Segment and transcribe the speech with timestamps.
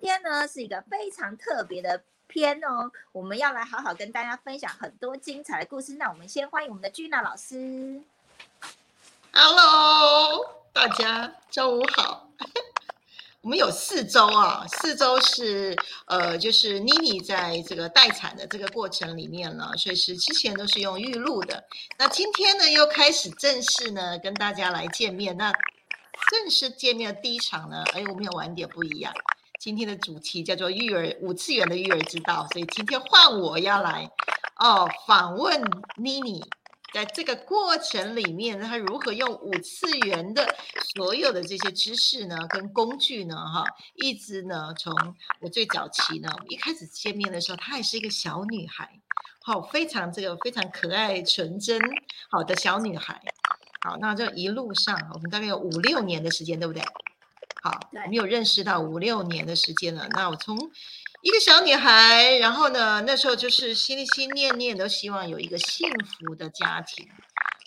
[0.00, 5.94] 天呢是一个非常特别的篇哦，我们要来好好跟大家分享很多精彩的故事。
[5.96, 8.00] 那我们先欢迎我们的君娜老师。
[9.32, 12.28] Hello，大家中午好。
[13.42, 15.74] 我们有四周啊，四周是
[16.06, 21.64] 呃，就是妮妮在这个待产的这个过程里面呢，所以是之前都是用预录的。
[21.98, 25.36] 那今天呢，又开始正式呢跟大家来见面。
[25.36, 25.52] 那
[26.30, 29.14] 正式见面的第一场呢，哎，我们有玩点不一样。
[29.60, 34.10] 今天的主题叫做育儿五次元的育儿之道，所以今天换我要来
[34.56, 35.62] 哦访问
[35.98, 36.42] 妮妮。
[36.94, 40.56] 在这个过程里面，她如何用五次元的
[40.94, 43.62] 所有的这些知识呢，跟工具呢，哈，
[43.96, 44.94] 一直呢，从
[45.42, 48.98] 我最早期呢，一开始见面的时候，她还是一个小女孩，
[49.42, 51.78] 好，非常这个非常可爱纯真
[52.30, 53.20] 好的小女孩，
[53.82, 56.82] 好，那这一路上，我们大概有五六年的时间，对不对？
[57.62, 60.70] 好，我们有认识到五六年的时间了，那我从。
[61.22, 67.06] 一个小女孩，然后呢，那时候就是心心念念都希望有一个幸福的家庭，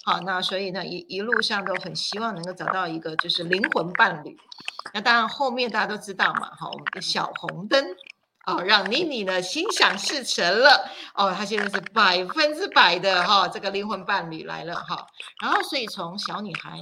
[0.06, 4.36] 好，那所以呢，一一路上都很希望能够找到一个就是灵魂伴侣。
[4.92, 7.96] 那当然后面大家都知道嘛，哈，我们的小红灯，
[8.48, 15.06] 哦，让妮妮呢心想事成了，哦，她现在是百分之百的哈这个灵魂伴侣来了哈，
[15.44, 16.80] 然后所以从小女孩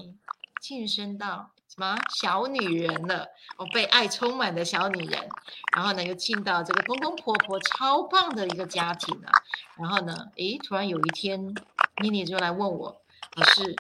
[0.62, 1.52] 晋升到。
[1.74, 3.26] 什么小女人了？
[3.58, 5.30] 哦，被爱充满的小女人，
[5.74, 9.32] 然后呢，又进到这个公公婆婆超棒的一个家庭啊。
[9.78, 11.56] 然后呢，诶，突然有一天，
[12.04, 13.02] 妮妮就来问我，
[13.36, 13.74] 老师，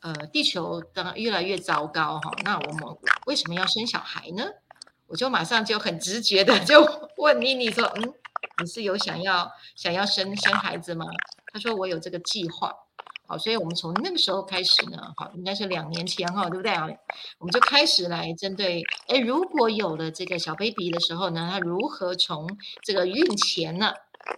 [0.00, 2.96] 呃，地球当越来越糟糕哈，那我们
[3.26, 4.46] 为什么要生小孩呢？
[5.06, 8.14] 我就马上就很直觉的 就问妮妮说，嗯，
[8.62, 11.04] 你是有想要想要生生孩子吗？
[11.52, 12.74] 她说我有这个计划。
[13.30, 16.88] 好，所以我们从那个时候开始呢，好，应该是两年前哈，对不对啊？
[17.38, 22.48] 我们就开始来针对，哎，如果有了这个小 baby 的时候呢，他如何从
[22.82, 23.92] 这个孕前呢，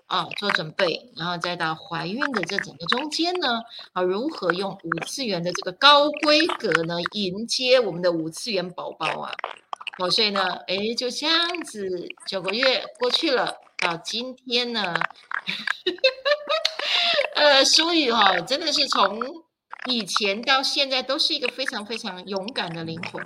[0.08, 3.62] 啊，做准备，然后再到怀孕的这整个中间呢，
[3.94, 9.32] 啊，如何用五次元的这个高规格呢，迎接我们的五次元宝宝啊？
[9.98, 14.94] 好，所以呢，哎，就这样子，九个月过去了，到今天呢。
[17.42, 19.20] 呃，苏雨哈，真的是从
[19.86, 23.20] 以前到现在都是一个非常非常勇敢的灵魂，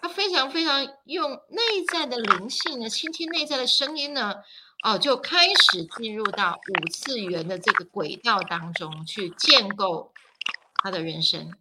[0.00, 4.36] 他非常非常用内在的灵性呢，倾听内在的声音呢，
[4.84, 10.12] 哦，就开始进入到五次元的这个轨道当中去建构
[10.84, 11.52] 他的人生。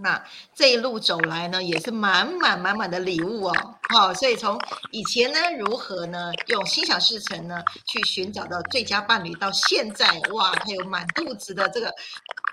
[0.00, 0.20] 那
[0.54, 4.58] 这一路走来呢，也是满满满满的礼物哦，好，所以从
[4.90, 11.92] 以前呢，如何呢，用心想事成呢，去寻找到最佳伴侣，到现在哇，他有满肚子的这个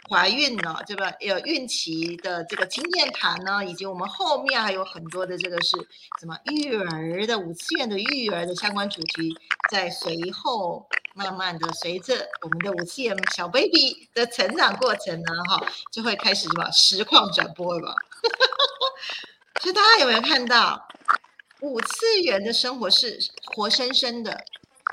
[0.10, 1.16] 怀孕了，这个？
[1.20, 5.78] 有孕期的这个经验谈呢，以及我们后面还有很多的这个是
[6.20, 9.38] 什么育儿的五次元的育儿的相关主题，
[9.70, 10.88] 在随后。
[11.16, 17.94] 慢慢的，随着我们的五次元小 baby 的成长过程呢，哈，就会开始什么实况转播了。
[19.60, 20.88] 所以大家有没有看到，
[21.62, 24.46] 五次元的生活是活生生的，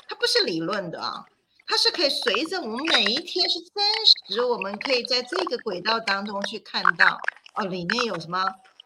[0.08, 1.26] 它不是理论的啊，
[1.66, 3.84] 它是可以随着我们每一天是真
[4.28, 7.18] 实，我们可以在这个轨道当中去看到
[7.54, 8.44] 哦，里面有什么。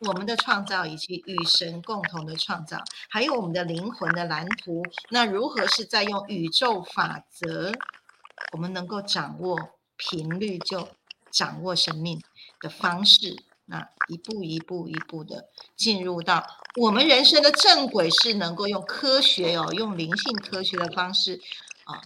[0.08, 7.70] 我们的创造以及与神共同的创造，还有我们的灵魂的蓝图，那如何是在用宇宙法则，
[8.52, 9.58] 我们能够掌握
[9.98, 10.88] 频率，就
[11.30, 12.18] 掌握生命
[12.62, 13.36] 的方式，
[13.66, 16.46] 那一步一步一步的进入到
[16.76, 21.42] 我们人生的正轨，是能够用科学哦，用灵性科学的方式
[21.84, 22.00] 啊，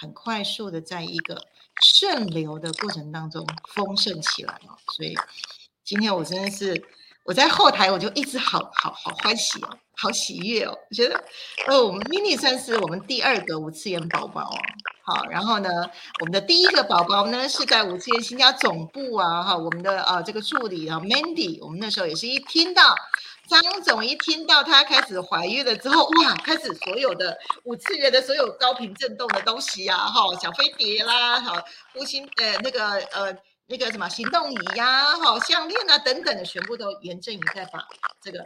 [0.00, 1.36] 很快速的在一个
[1.82, 4.74] 顺流的过程当中丰盛起来哦。
[4.96, 5.14] 所以
[5.84, 6.82] 今天我真的是。
[7.22, 10.76] 我在后台，我就一直好好好欢喜哦，好喜悦哦。
[10.88, 11.22] 我觉得，
[11.68, 14.56] 呃，我们 mini 算是我们第二个五次元宝宝哦。
[15.02, 15.68] 好，然后呢，
[16.20, 22.96] 我们的第一个宝宝呢是在五次元新家总部啊，哈，我们的啊这个助理啊 Mandy，我们那时候也是一听到
[23.58, 31.56] 张总一听到她开始怀孕了之后，哇，开始所有的五次元的所有高频震动的东西啊，哈，小飞碟啦，好，
[31.94, 33.36] 呼吸呃那个呃。
[33.72, 37.78] 那个什么行动仪呀、哈项链啊等等的，全部都严正宇在把
[38.20, 38.44] 这个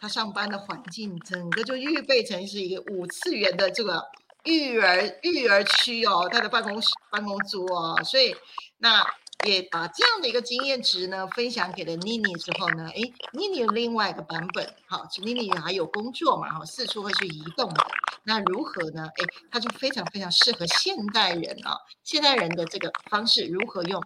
[0.00, 4.02] 他上班的环境整个就预备成是一个五次元的这个
[4.42, 8.34] 育儿育儿区哦，他的办公室办公桌哦，所以
[8.78, 9.06] 那
[9.44, 13.00] 也把这样的一个经验值呢分享给了妮妮之后呢，哎，
[13.32, 17.86] 妮妮有另外一个版本，好，妮妮还有工作嘛，哈，四处会去移动的，
[18.24, 19.06] 那如何呢？
[19.06, 24.02] 哎，他就非常非常适合现代人啊，现代人的这个方式如何用？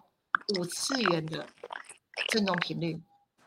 [0.57, 1.45] 五次元的
[2.29, 2.99] 振动频率，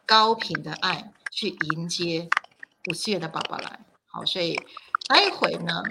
[0.07, 2.29] 高频的爱去迎接
[2.89, 3.81] 五次元的宝宝来。
[4.07, 4.59] 好，所以
[5.09, 5.83] 待会呢，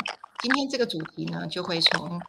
[0.42, 2.19] 今天这个主题呢，就会从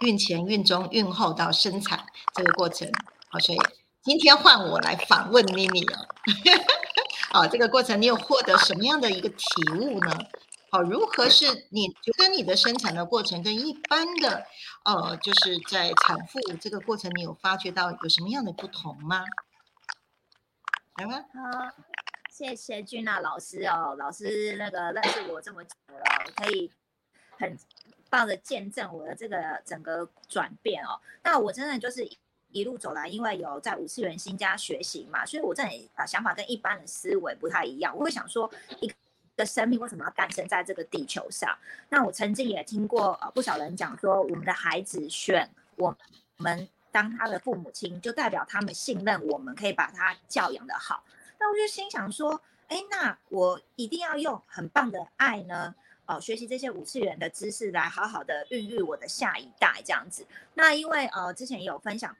[0.00, 2.90] 孕前、孕中、孕后到生产这个过程。
[3.28, 3.58] 好，所以
[4.02, 6.08] 今天换我来访问妮妮了。
[7.32, 9.44] 好，这个过程你有获得什么样的一个体
[9.78, 10.16] 悟呢？
[10.72, 14.46] 好，如何是你觉得你的生产的过程跟一般的
[14.84, 19.24] 呃，就是在产妇这个过程，你有发觉到有什么样的不同吗？
[20.96, 21.12] 来吧。
[21.12, 21.74] 好，
[22.30, 26.04] 谢谢君娜老师哦，老师那个认识我这么久了，
[26.36, 26.70] 可以
[27.38, 27.58] 很
[28.10, 31.00] 棒的见证我的这个整个转变哦。
[31.22, 32.06] 那我真的就是
[32.50, 37.96] 一路走来，因为有在五次元新家学习嘛，所以我这里啊想法跟一般的思维不太一样。
[37.96, 38.94] 我会想说一个。
[39.42, 41.56] 生命为什么要诞生在这个地球上？
[41.88, 45.96] 那我曾经也听过呃不少人讲说，我们的孩子选我
[46.36, 51.02] 们当他的父母亲，就代表他们信任我们，可以把他教养的好。
[51.38, 55.74] 那我就心想说，哎，那我一定要用很棒的爱呢，
[56.10, 60.26] 呃，学习这些五次元的知识，来好好的孕育我的下一代这样子。
[60.54, 62.16] 那因为呃之前也有分享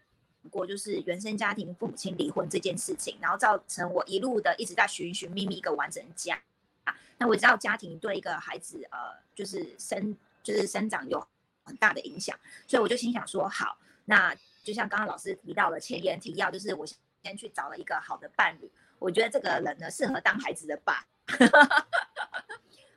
[0.48, 6.40] 过，就是原生家庭父母亲离婚这件事情，然后造成我一路的一直在寻寻觅觅一个完整家
[6.84, 6.96] 啊。
[7.19, 8.98] 那我知道家庭对一个孩子，呃，
[9.34, 11.26] 就是生就是生长有
[11.64, 12.38] 很大的影响，
[12.69, 14.32] 所以我就心想说，好，那
[14.62, 18.70] 就像刚刚老师提到的前言提要，就是我先去找了一个好的伴侣，
[19.00, 21.04] 我觉得这个人呢适合当孩子的爸。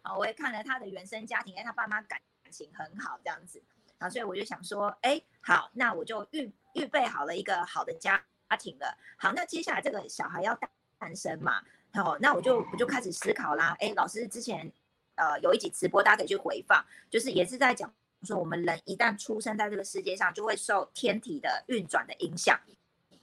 [0.03, 2.21] 啊，我也看了他的原生家庭，哎，他爸妈感
[2.51, 3.59] 情很好，这样子，
[3.97, 8.95] 啊，所以我就想说，哎，好，那我就预预备好了一个好的家家庭了。
[9.17, 10.55] 好，那接下来这个小孩要
[10.99, 11.63] 诞生嘛？
[11.93, 13.75] 好，那我就我就开始思考啦。
[13.79, 14.71] 哎，老师之前
[15.15, 17.91] 呃有一集直播，大家可以去回放，就是也是在讲
[18.23, 22.59] 说，我们人一旦出生在这个世界上，就会受天体的运转的影响。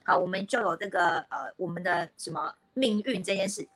[0.03, 3.67] 好，我们就有这个呃我们的什么命运这件事，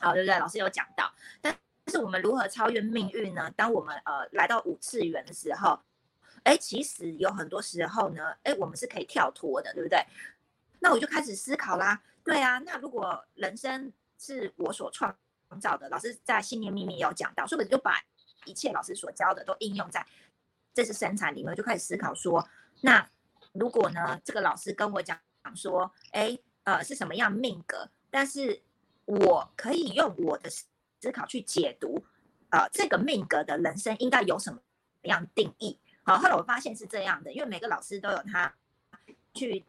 [0.00, 0.38] 好对不对？
[0.38, 1.56] 老师有讲到，但
[1.88, 3.50] 是我们如何超越命运呢？
[3.56, 5.78] 当我们呃来到五次元的时候，
[6.44, 10.04] 哎，其实有很多时候呢，哎，我们是可以跳脱的，对不对？
[10.80, 12.00] 那我就开始思考啦。
[12.22, 15.16] 对啊，那如果人生是我所创
[15.60, 15.88] 造的。
[15.88, 18.02] 老师在信念秘密有讲到，所以我就把
[18.44, 20.06] 一切老师所教的都应用在
[20.74, 22.46] 这次生产里面，就开始思考说，
[22.82, 23.08] 那
[23.52, 27.88] 如果呢，这个老师跟我讲讲说，哎，呃，是什么样命格？
[28.10, 28.62] 但是
[29.04, 30.50] 我可以用我的
[31.00, 32.04] 思考去解读，
[32.50, 34.60] 呃，这个命格的人生应该有什么
[35.02, 35.78] 样定义？
[36.02, 38.54] 好，后来我发现是这样的，因为每个老师都有他
[39.34, 39.64] 去，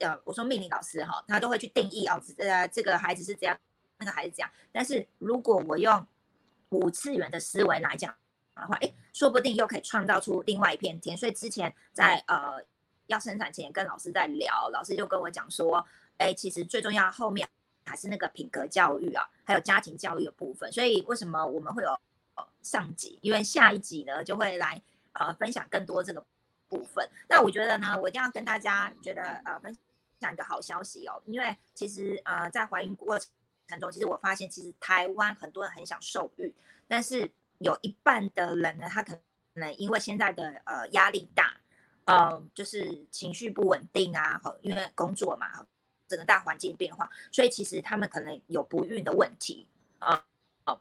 [0.00, 3.58] 呃，我说命理老师哈，他都会去定义哦，呃，这个孩子是这样。
[3.98, 6.04] 那个孩子这样，但是如果我用
[6.70, 8.12] 五次元的思维来讲
[8.56, 11.16] 的话，哎，说不定又可以创造出另外一片天。
[11.16, 12.60] 所以之前在呃
[13.06, 15.86] 要生产前跟老师在聊，老师就跟我讲说，
[16.18, 17.48] 哎，其实最重要后面
[17.84, 20.70] 还是那个品格教育啊，还有家庭教育的部分。
[20.72, 21.98] 所以为什么我们会有
[22.62, 23.18] 上集？
[23.22, 24.80] 因为下一集呢就会来
[25.12, 26.24] 呃分享更多这个
[26.68, 27.08] 部分。
[27.28, 29.76] 那我觉得呢，我一定要跟大家觉得呃分
[30.20, 33.28] 享一个好消息哦，因为其实呃在怀孕过程。
[33.80, 36.52] 中，其实我发现，其实台湾很多人很想受孕，
[36.86, 39.18] 但是有一半的人呢，他可
[39.54, 41.56] 能因为现在的呃压力大，
[42.04, 45.66] 呃，就是情绪不稳定啊，因为工作嘛，
[46.12, 49.66] 整个大环境变化，所以其实他们可能有不孕的问题
[49.98, 50.24] 啊，
[50.66, 50.78] 哦，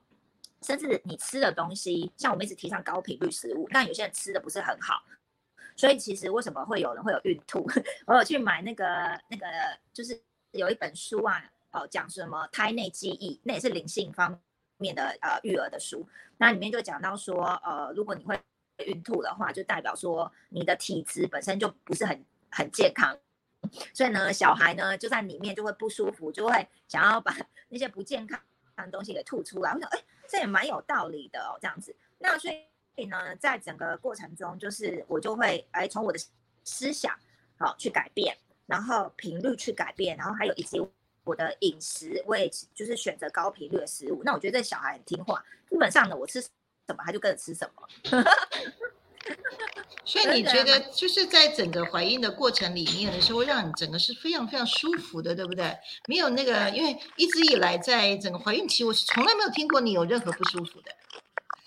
[0.62, 5.02] 甚至你吃的东西，像我们一直提倡高频率食物，但有些人吃的不是很好，
[5.76, 7.66] 所以其实为什么会有人会有孕吐？
[8.06, 8.86] 我有去买那个
[9.30, 9.46] 那个，
[9.94, 11.44] 就是有一本书啊。
[11.74, 14.38] 哦，讲什么胎内记忆，那也是灵性方
[14.76, 16.06] 面的呃育儿的书。
[16.36, 18.38] 那里面就讲到说，呃，如果你会
[18.86, 23.18] 孕吐的话，就代表说你的体质本身就不是很很健康，
[23.94, 27.36] 所以呢，小孩呢就在里面就会不舒服，就会想要把
[27.70, 28.40] 那些不健康
[28.78, 29.74] 的东西给吐出来。
[29.74, 31.96] 我想，哎，这也蛮有道理的哦，这样子。
[32.20, 32.52] 那所
[32.96, 36.20] 以呢，在整个过程中，就是我就会哎从我的
[36.64, 37.18] 思想
[37.58, 40.82] 好去改变，然后频率去改变，然后还有以及。
[41.24, 44.24] 我的饮食，我也就是选择高频率的食物。
[44.26, 45.40] 那我觉得这小孩很听话，
[45.70, 46.50] 基本上呢，我吃什
[46.88, 47.88] 么他就跟着吃什么。
[50.06, 55.78] 所以你觉得就是在整个怀孕的过程里面的时候，让你整个是非常非常舒服的，对不对？
[56.08, 60.92] 没有那个，因为一直以来在整个怀孕期，我是从来没有听过你有任何不舒服的。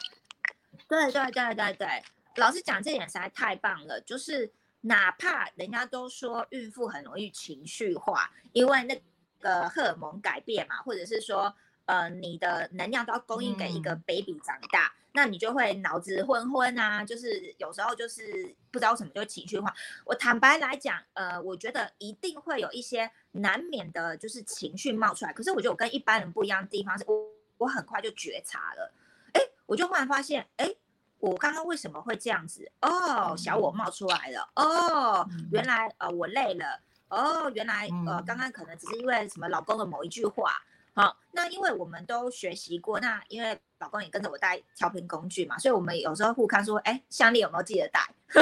[0.88, 2.02] 对对对对对，
[2.36, 4.00] 老师讲这点实在太棒了。
[4.00, 4.52] 就是
[4.82, 9.00] 哪怕人家都说孕妇很容易情绪化，因为那。
[9.40, 11.54] 个荷尔蒙改变嘛，或者是说，
[11.86, 19.74] 呃，你的能量都要供应给一个 baby 长大，那你就会脑子昏昏啊，就是有时候就是不知道什么就情绪化。
[20.06, 25.32] 我坦白来讲，呃，我觉得一定会有一些难免的，就是情绪冒出来。
[25.32, 27.14] 可是我觉得我跟一般人不一样的地方是，我
[27.58, 28.92] 我很快就觉察了，
[29.34, 30.74] 哎，我就忽然发现，哎，
[31.18, 32.70] 我刚刚为什么会这样子？
[32.80, 34.50] 哦，小我冒出来了。
[34.56, 36.80] 哦，原来呃我累了。
[37.10, 40.64] 哦，原来呃刚刚可能只是因为什么老公的某一句话。
[40.94, 48.08] 好，那因为我们都学习过，那因为老公也跟着我带调频工具嘛，所以我们有时候互看说，哎，项链有没有记得带？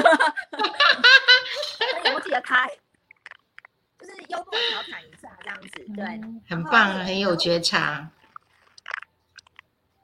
[2.04, 2.68] 有没有记得开？
[3.98, 6.04] 就是幽默调侃一下这样子，对，
[6.48, 8.10] 很棒，很有觉察。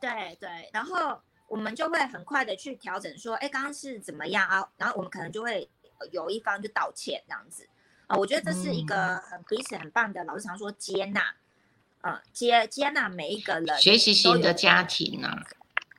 [0.01, 4.67] 对对，然后我们就会很快的去调整，说，哎，刚刚是怎么样啊？
[4.77, 5.69] 然后我们可能就会
[6.13, 7.69] 有一方就道歉这样子
[8.07, 8.17] 啊。
[8.17, 11.35] 我觉得这是一个很彼此很棒的，老师常说接纳，
[12.03, 15.29] 嗯，接接纳每一个人，学习型的家庭呢，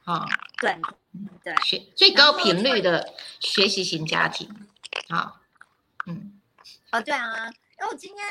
[0.05, 0.25] 啊，
[0.61, 0.77] 对
[1.43, 4.67] 对，学最高频率的学习型家庭，
[5.09, 5.41] 啊，
[6.05, 6.39] 嗯，
[6.91, 8.25] 哦，对啊，因为我今天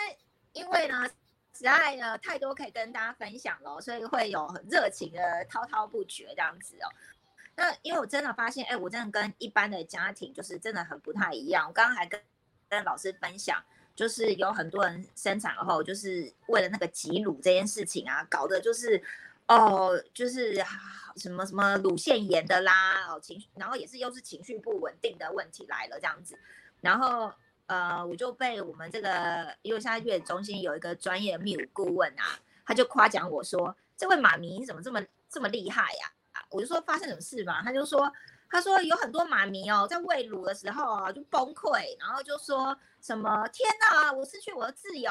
[0.52, 1.08] 因为呢。
[1.58, 6.86] 实在呢太多可以跟大家分享了，所以会有很热情的滔滔不绝这样子哦。
[7.56, 11.66] 那因为我真的发现，哎，我真的跟一般的家庭就是真的很不太一样。
[11.66, 12.22] 我刚刚还跟
[12.68, 13.60] 跟老师分享，
[13.98, 19.02] 就是有很多人生产后就是为了那个挤乳这件事情啊，搞得就是
[19.48, 20.54] 哦，就是
[21.16, 26.38] 什么什么乳腺炎的啦，哦情绪，然后也是又是情绪不稳定的问题来了这样子，
[26.80, 27.32] 然后。
[27.68, 36.10] 呃，我就被我们这个，因为现在月子中心有一个专业的泌乳顾问啊，他就夸奖我说：“这位妈咪你怎么这么这么厉害呀？”，
[36.48, 37.62] 我就说发生什么事嘛？
[37.62, 38.10] 他就说，
[38.50, 45.10] 他说有很多妈咪哦，在喂乳的时候啊就崩溃，然后就说什么：“天哪，我失去我的自由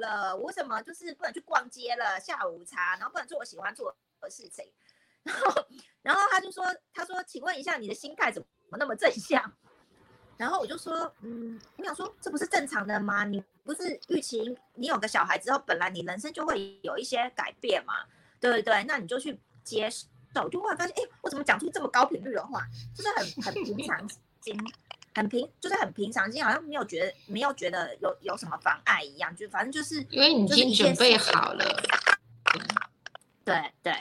[0.00, 4.64] 了，我什么就是不能去逛街了，下午茶，然后不能做我喜欢做的事情。
[5.24, 5.66] ”然后，
[6.02, 6.64] 然后他就说
[6.94, 8.40] ：“他说，请问一下，你的心态怎
[8.70, 9.42] 么那么正向？”
[10.38, 13.24] 然后我就说，嗯，我想说，这不是正常的吗？
[13.24, 17.94] 你不是预期你有个小孩之后，本来你人生就会有一些改变嘛，
[18.40, 18.84] 对不对？
[18.84, 20.06] 那你就去接受，
[20.50, 24.06] 就忽然发现，哎，我怎么讲出这么高频率的话，就是很很平常
[24.42, 24.54] 心，
[25.14, 31.82] 很平，就是很平常心，好像没有觉得没有觉得有有什么妨碍一样，就反正就是因为你已经准备好了，
[33.46, 33.94] 对对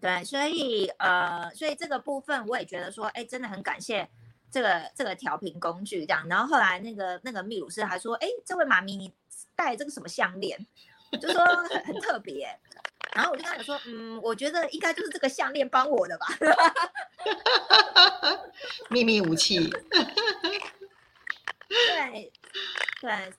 [0.00, 4.08] 对，所以呃，所以这个部分我也觉得说，哎，真的很感谢。
[4.50, 9.10] 这个这个调频工具这样，然后后来那个那个秘鲁师还说，哎，这位妈咪你
[9.56, 10.66] 戴这个什么项链，
[11.20, 12.48] 就说很很特别，
[13.14, 16.26] 然后我就跟他说，嗯，我觉得应该就是这个项链帮我的吧，
[18.90, 19.70] 秘密武器，
[21.68, 22.32] 对
[23.00, 23.32] 对，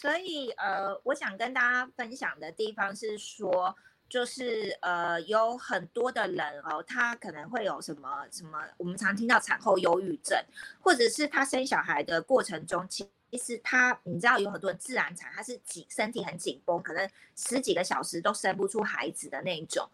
[0.00, 3.76] 所以呃，我想跟大家分享的地方是说。
[4.08, 10.40] 就是呃，有很多的人哦，他可能会有什么什么，我们常听到产后忧郁症，
[10.80, 19.88] 或者是他生小孩的过程中，其是他你知道有很多自然产，他是紧身体很紧绷，可能十几个小时都生不出孩子的那一种，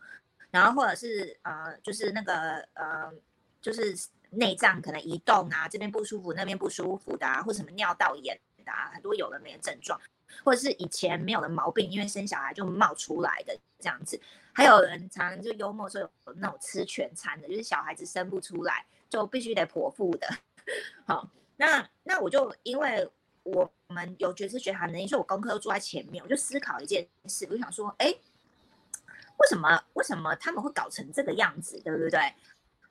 [0.50, 3.12] 然后或者是呃，就是那个呃，
[3.60, 3.96] 就是
[4.30, 10.00] 内脏可能移动啊，这边不舒服，那边不舒服的啊，或什么尿道炎的啊，很多有的没的症状。
[10.42, 14.18] 或者是以前没有的毛病，因为生小孩就冒出来的这样子。
[14.54, 20.26] 还有人常常就幽默说有那种吃全餐的，就是小孩子生不出来就必须得剖腹的。
[21.06, 23.06] 好，那那我就因为
[23.42, 32.20] 我们有觉知觉察能力，所以我功课都坐在前面，我就思考一件事，我就想说，哎，为什么为什么他们会搞成这个样子，对不对？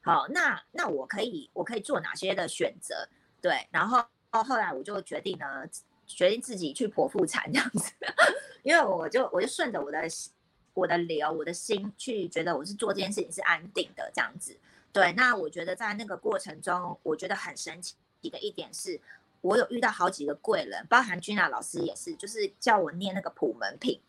[0.02, 3.08] 好，那那我可以我可以做哪些的选择？
[3.42, 5.46] 对，然后后来我就决定呢。
[6.08, 7.94] 决定自己去剖腹产这样子，
[8.64, 9.98] 因为我就我就顺着我的
[10.74, 14.60] 我的流我的心去觉得我是做这件事情是安定的这样子。
[14.92, 19.00] 对，那我觉得在那个过程中，我觉得很神奇的一点是，
[19.42, 24.00] 我有遇到好几个贵人，包含君娜老师也是，就是叫我念那个普门品，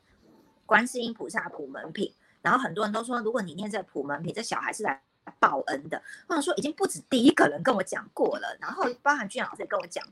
[0.65, 2.13] 观世音菩萨普门品。
[2.41, 5.03] 然后很多人都说，如果你念这个普门品，这小孩是来
[5.39, 6.03] 报恩的。
[6.29, 10.05] 或者说已经不止第一个人跟我讲过了，然后包含君娜老师也跟我讲。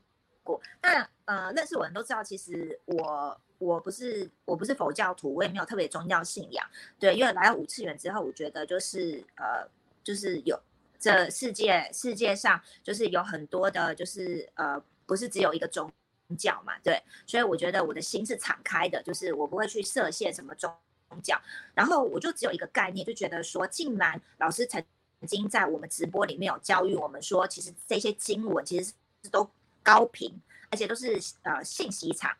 [0.43, 6.67] 过那呃，认识我人都知道，其实我我不是我不是佛教徒，我也没有特别宗教信仰。
[6.99, 9.69] 对，因为来到五次元之后，我觉得就是呃，
[10.03, 10.59] 就是有
[10.99, 15.93] 这世界世界上就是有很多的，就是呃，不是只有一个宗
[16.39, 16.79] 教嘛。
[16.85, 20.73] 对，所以我觉得我的心是敞开的，就是我不会去设限什么宗
[21.21, 21.37] 教。
[21.75, 24.81] 然后我就只有一个概念，就觉得说，竟然老师曾
[25.27, 28.93] 经在我们直播里面有教育我们说，其实这些经文其实
[29.25, 29.51] 是都。
[29.83, 30.39] 高频，
[30.71, 32.31] 而且都是呃信息场。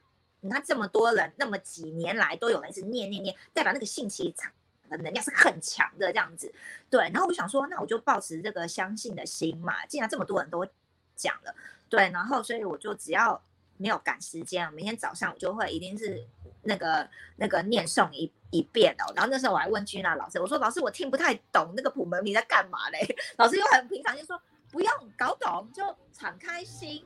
[0.41, 4.53] 你看这么多人，那么几年来都有人是念念念，代表那个信息场
[4.91, 6.53] 的能量是很强的这样子。
[6.91, 9.87] 对，然后我想说，那我就保持这个相信的心嘛。
[9.87, 10.67] 既然这么多人都
[11.17, 11.55] 讲了，
[11.91, 13.43] 对，然后所以我就只要
[13.77, 16.25] 没有赶时间，每天早上我就会一定是
[16.63, 17.07] 那个
[17.37, 19.13] 那个念诵一一遍哦。
[19.17, 23.17] 然后那时候我还问君娜老师，我说老师我听不太懂那个普门你在干嘛嘞？
[23.39, 25.83] 老师又很平常就说不用搞懂，就
[26.13, 27.05] 敞开心。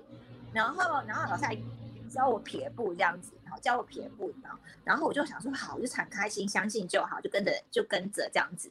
[0.52, 1.56] 然后然后老师还
[2.10, 8.70] 教我撇步这样子，然后教我撇步，然后然后我就想说好，就敞开心，相信就好，就跟着就跟着这样子。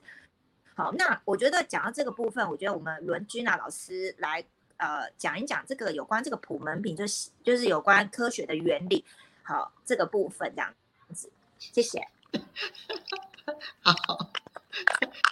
[0.76, 4.46] 好，那我觉得讲到这个部分，我觉得我们轮君娜老师来。
[4.78, 9.06] 呃，讲一讲这个有关这个普门品，就是就是有关科学的原理，
[9.44, 10.74] 好这个部分这样
[11.14, 12.08] 子，谢谢。
[13.82, 13.94] 好，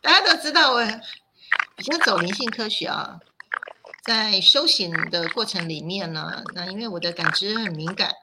[0.01, 0.85] 大家都知道我
[1.75, 3.19] 比较走灵性科学啊，
[4.03, 8.13] 在修行的过程里面呢，那因为我的感知很敏感，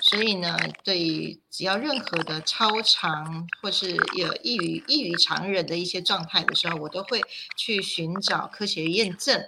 [0.00, 7.20] 所以呢，对只要任何的超常或是有异于异于常人的一些状态的时候，我都会
[7.56, 9.44] 去寻找科学验证。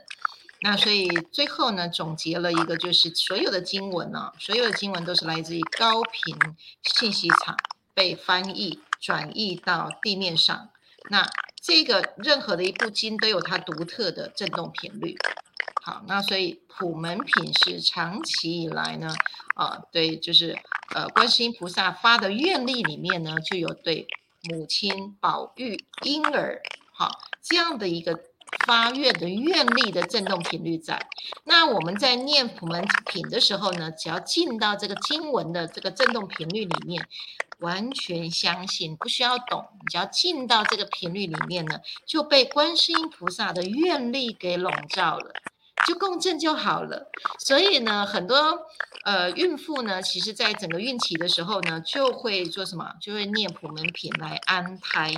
[0.63, 6.37] 那所以最后呢，总结了一个，就是所有的经文呢，所有的经文都是来自于高频
[6.83, 7.57] 信息场
[7.95, 10.69] 被翻译转译到地面上。
[11.09, 11.27] 那
[11.63, 15.17] 这个任何的一部经都有它独特的振动频率。
[15.83, 19.15] 好，那所以普门品是长期以来呢，
[19.55, 20.55] 啊，对，就是
[20.95, 24.07] 呃，观世音菩萨发的愿力里面呢，就有对
[24.43, 26.61] 母亲保育婴儿，
[26.93, 27.11] 好
[27.43, 28.21] 这样的一个。
[28.67, 31.09] 发愿的愿力的振动频率在，
[31.45, 37.07] 那我们在念普门品的时候呢，只要进到这个经文的这个振动频率里面，
[37.61, 45.33] 完全相信，不需要懂，只要进到这个频率里面呢，就被观世音菩萨的愿力给笼罩了，
[45.87, 47.11] 就共振就好了。
[47.39, 48.67] 所以呢，很多
[49.05, 52.95] 呃孕妇呢，其实在整个孕期的时候呢，就会做什么？
[53.01, 55.15] 就会念普门品来安胎。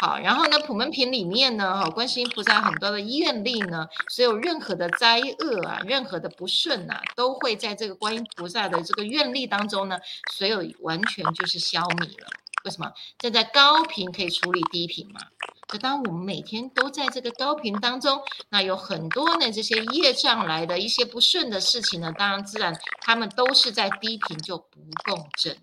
[0.00, 9.98] 好，然后呢，普门品里面呢，哈，观世音菩萨很多的愿力呢，所有任何的灾厄啊，任何的不顺啊，都会在这个观音菩萨的这个愿力当中呢，
[10.32, 12.28] 所有完全就是消弭了。
[12.64, 12.92] 为什么？
[13.18, 15.20] 站在高频可以处理低频嘛？
[15.66, 25.58] 可当我们每天都在这个高频当中，那有很多呢这些业障来的一些不顺的事情呢，当然自然他们都是在低频就不共振。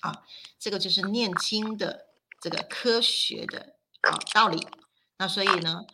[0.00, 0.24] 啊，
[0.58, 2.09] 这个就是念经的。
[2.40, 4.66] 这个科学的啊道理，
[5.18, 5.84] 那所以呢，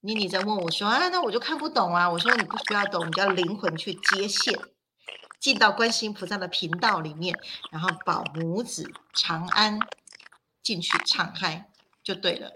[0.00, 2.10] 妮妮在问我说啊，那我就看不懂啊。
[2.10, 4.58] 我说你不需要懂，你要灵魂去接线，
[5.40, 7.38] 进到观世音菩萨的频道里面，
[7.70, 9.78] 然后保母子长安
[10.62, 11.70] 进去敞开
[12.02, 12.52] 就对了。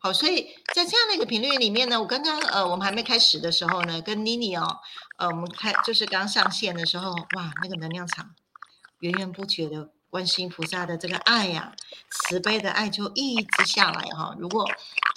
[0.00, 4.78] 好，所以在这样的一个频率里面呢，我刚刚呃，我们还没开始的时候呢，跟妮妮哦，
[5.18, 8.34] 呃，我们开就是刚上线的时候，哇，那个能量场
[9.00, 9.90] 源源不绝的。
[10.12, 11.72] 观世音菩萨的这个爱呀，
[12.10, 14.36] 慈悲的爱就一直下来哈。
[14.38, 14.70] 如果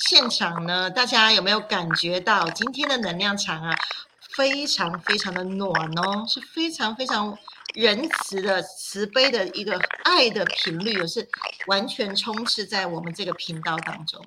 [0.07, 3.75] 现场呢，大家有没有感觉到今天的能量场啊，
[4.21, 7.37] 非常非常的暖哦，是非常非常
[7.73, 11.27] 仁慈的慈悲的一个爱的频率，也是
[11.67, 14.25] 完全充斥在我们这个频道当中。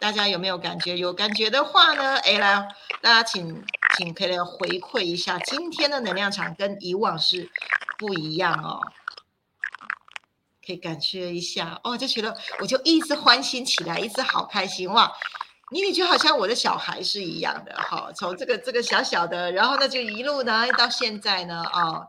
[0.00, 0.96] 大家有没有感觉？
[0.96, 2.66] 有感觉的话呢，哎，来，
[3.02, 3.62] 大家请
[3.98, 7.50] 请可以来回馈一下，今天的能量场跟以往是
[7.98, 8.80] 不一样哦。
[10.68, 15.10] 可以感觉一下哦，就觉得我就一直欢欣起来，一直好开心哇！
[15.70, 22.06] 妮妮就好像我的小孩是一样的哈，从这个这个小小的，然后呢就一路呢到现在呢哦，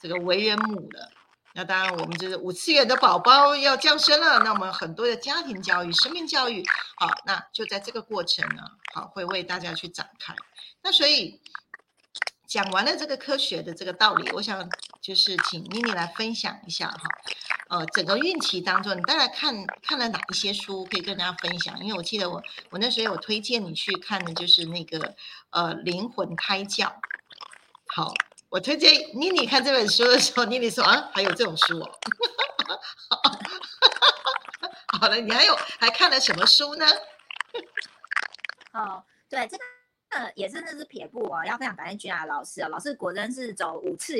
[0.00, 1.08] 这个为人母了。
[1.54, 6.64] 那当然我们就是五次元的宝宝要降生了，那我们很多的家庭教育、生命教育，
[6.96, 10.34] 好，那就在这个过程呢，好会为大家去展开。
[10.82, 11.40] 那所以
[12.48, 14.68] 讲完了这个科学的这个道理，我想
[15.00, 17.02] 就是请妮妮来分享一下哈。
[17.70, 21.78] 呃，整个孕期当中，你大概看看了哪一些书可以跟大家分享？
[21.78, 25.14] 因为我记得我我那时候有推荐你去看的，就是那个
[25.50, 26.92] 呃灵魂胎教。
[27.94, 28.12] 好，
[28.48, 31.98] 我推荐妮妮看这本书的时候，妮妮说啊，还有这种书哦。
[35.00, 36.84] 好了，你还有还看了什么书呢？
[38.74, 44.16] 哦，对，这个也真的是撇步哦，要非常感谢君雅老师啊，老师果真是走五次。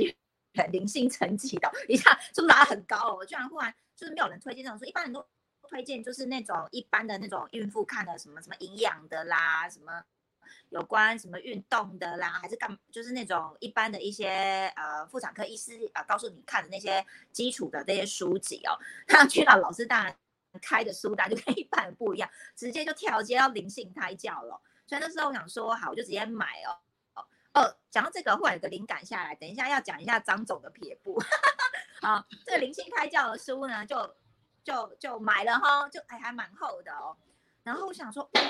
[0.55, 3.15] 很 灵性层级的，一下是不是拉很高？
[3.15, 5.25] 我居然忽然就是没有人推荐这种书，一般人都
[5.63, 10.03] 推荐就是那种一般的那种孕妇看的什么什么营养的啦，什么
[10.71, 18.77] 有关什么运动的啦，还是干就是那种一般的一些呃妇产科医师啊告诉你看的那些基础的这些书籍哦。
[19.07, 20.17] 那去到老师当然
[20.61, 24.61] 开的书单就跟一般人不一样，直接就跳接到灵性胎教了。
[24.87, 26.75] 所以那时候我想说好，我就直接买哦。
[27.55, 31.21] 哦，讲到这个，忽然有个灵感下来，等一下要讲一下张总的撇步。
[32.01, 34.15] 好，这个灵性胎教的书呢，就
[34.63, 37.17] 就就买了哈，就哎还蛮厚的哦。
[37.63, 38.41] 然后我想说，哇，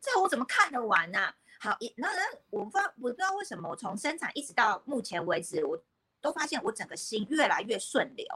[0.00, 1.32] 这我怎么看得完呢？
[1.60, 5.80] 好，然后呢，我不知道我不知道为什么，我从生产一直到目前为止，我
[6.20, 8.26] 都发现我整个心越来越顺流。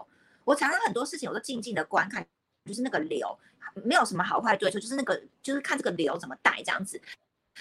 [0.44, 2.26] 我常常很多事情我都静静的观看，
[2.66, 3.38] 就是那个流，
[3.74, 7.00] 没有什么好坏对错，就是那个就是看这个流怎么带这样子。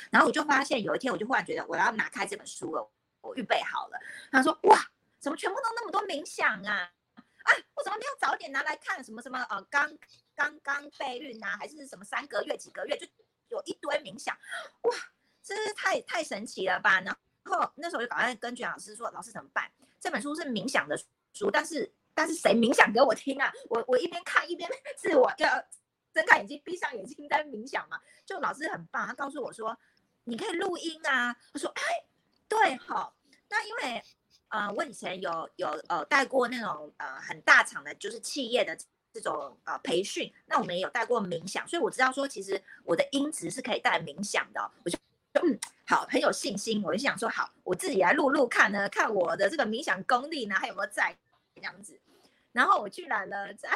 [0.09, 3.99] 然后我就发现有一天，我就忽然觉得我要拿开这本书了，我预备好了。
[4.31, 4.79] 他说：“哇，
[5.19, 6.91] 怎么全部都那么多冥想啊？
[7.15, 9.03] 啊，我怎么没有早点拿来看？
[9.03, 9.91] 什么什么呃，刚
[10.35, 13.05] 刚刚备孕啊，还是什么三个月几个月就
[13.49, 14.35] 有一堆冥想？
[14.83, 14.95] 哇，
[15.43, 17.01] 真是太太神奇了吧？
[17.01, 19.71] 然后那时候就赶快跟卷老师说：老师怎么办？
[19.99, 20.97] 这本书是冥想的
[21.33, 23.51] 书，但是但是谁冥想给我听啊？
[23.69, 25.49] 我我一边看一边 自我要。”
[26.13, 27.99] 睁开眼睛，闭上眼睛在冥想嘛？
[28.25, 29.77] 就老师很棒，他告诉我说，
[30.25, 31.35] 你可以录音啊。
[31.53, 31.81] 我说，哎，
[32.47, 33.15] 对，好。
[33.49, 34.03] 那因为，
[34.49, 38.77] 呃，我以前有有呃带过那种呃很大厂的，就是企业的
[39.11, 44.71] 这种呃培训，那我们也有带过冥想，所以我知道说，其实我的音质是可以带冥想的。
[44.85, 44.97] 我就
[45.33, 46.81] 嗯，好，很有信心。
[46.83, 51.15] 我就想说，好，我自己来录录看呢，看我的这个冥想功力呢，还有没有在
[51.55, 51.99] 这样子。
[52.51, 53.69] 然后我居然呢，在。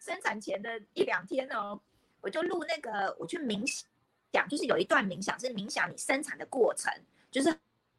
[0.00, 1.80] 生产前的一两天哦，
[2.20, 3.64] 我就录那个，我去冥
[4.32, 6.92] 想，就是有一段冥想是冥想你生产的过程，
[7.30, 7.56] 就是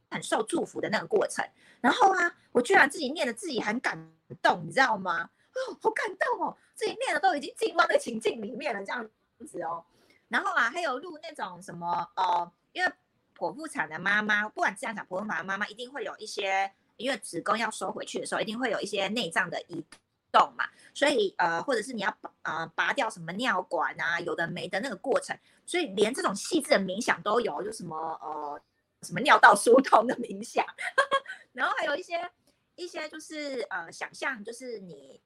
[0.09, 1.45] 很受祝福的那个过程。
[1.81, 3.97] 然后啊，我居然自己念的自己很感
[4.41, 5.29] 动，你知道吗？
[5.53, 9.09] 哦，好感动哦，自己念的都已经进入那情境里面了，这样
[9.47, 9.83] 子哦。
[10.27, 12.91] 然后啊，还有录那种什么呃，因为
[13.35, 19.83] 剖腹产的妈妈，不管自然产剖腹产的妈妈，一定会有一些，因为子宫要收回去的时候，一定会有一些内脏的移。
[20.31, 28.61] 动嘛，所以呃，或者是你要呃拔掉什么尿管啊，有的没的那个过程，所以连这种细致的冥想都有，就什么呃
[29.01, 30.65] 什么尿道疏通的冥想，
[31.53, 32.29] 然后还有一些
[32.75, 35.21] 一些就是呃想象，就是你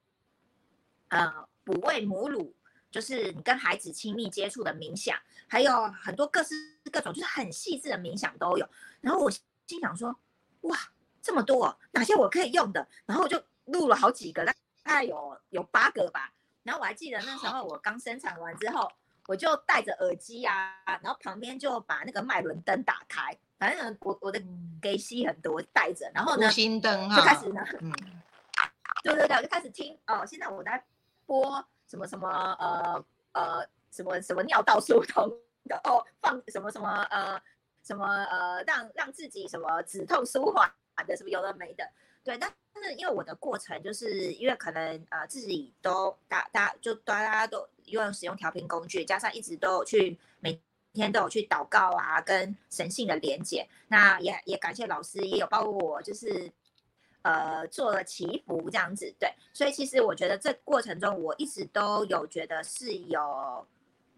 [1.09, 2.55] 呃哺喂母乳，
[2.91, 6.55] 就是你跟孩子亲密接触的冥想，还有很多各式
[6.91, 8.67] 各种，就是很细致的冥想都有。
[9.01, 10.15] 然后我心想说，
[10.61, 10.77] 哇，
[11.21, 12.87] 这么多，哪些我可以用的？
[13.05, 14.45] 然后我就录了好几个。
[14.45, 14.53] 大
[14.91, 16.31] 概有有八个吧，
[16.63, 18.91] 然后我还记得那时候我刚生产完之后，
[19.27, 24.41] 我就戴着耳机啊，然后旁边就把那个脉轮灯打开，反正我我的
[24.81, 27.91] 给吸很多戴着，然后呢，心灯就开始呢，嗯，
[29.03, 29.97] 对对对，就开始听。
[30.07, 30.83] 哦，现在我在
[31.25, 35.29] 播什么什么呃呃什么什么尿道疏通
[35.65, 37.41] 的哦，放什么什么呃
[37.83, 40.69] 什么呃让让自己什么止痛舒缓
[41.07, 41.89] 的什么有的没的，
[42.23, 42.51] 对，但。
[42.85, 50.59] 是因为我的过程，就是因为可能呃自己都大大就大家都用使用调频工具，加上一直都有去每
[50.91, 53.65] 天都有去祷告啊，跟神性的连接。
[53.87, 56.51] 那也也感谢老师，也有包括我，就是
[57.21, 59.15] 呃做了祈福这样子。
[59.17, 63.65] 对，所以其实我觉得这过程中，我一直都有觉得是有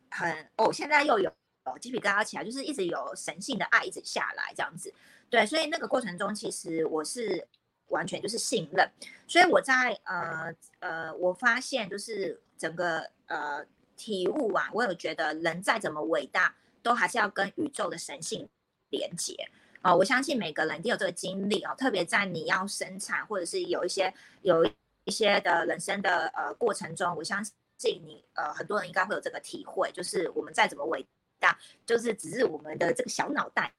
[0.09, 1.31] 很哦，现在又有
[1.79, 4.91] 鸡皮疙瘩起来，就是一直有神性的爱一直下来这样子。
[5.29, 7.47] 对，所以那个过程中，其实我是。
[7.89, 8.89] 完全就是信任，
[9.27, 13.63] 所以我在呃呃，我发现就是整个呃
[13.95, 18.47] 体悟啊，我有觉得人再怎么伟大，都还是要跟宇宙的神性
[18.89, 19.35] 连接
[19.81, 19.93] 啊。
[19.93, 24.65] 我相信每个人都有这个经历啊，特别在你要生产或者是有一些有
[25.03, 27.43] 一些的人生的呃过程中，我相
[27.77, 31.05] 信你呃很多人应该会有这个体会，就是我们再怎么伟
[31.39, 33.71] 大，就是只是我们的这个小脑袋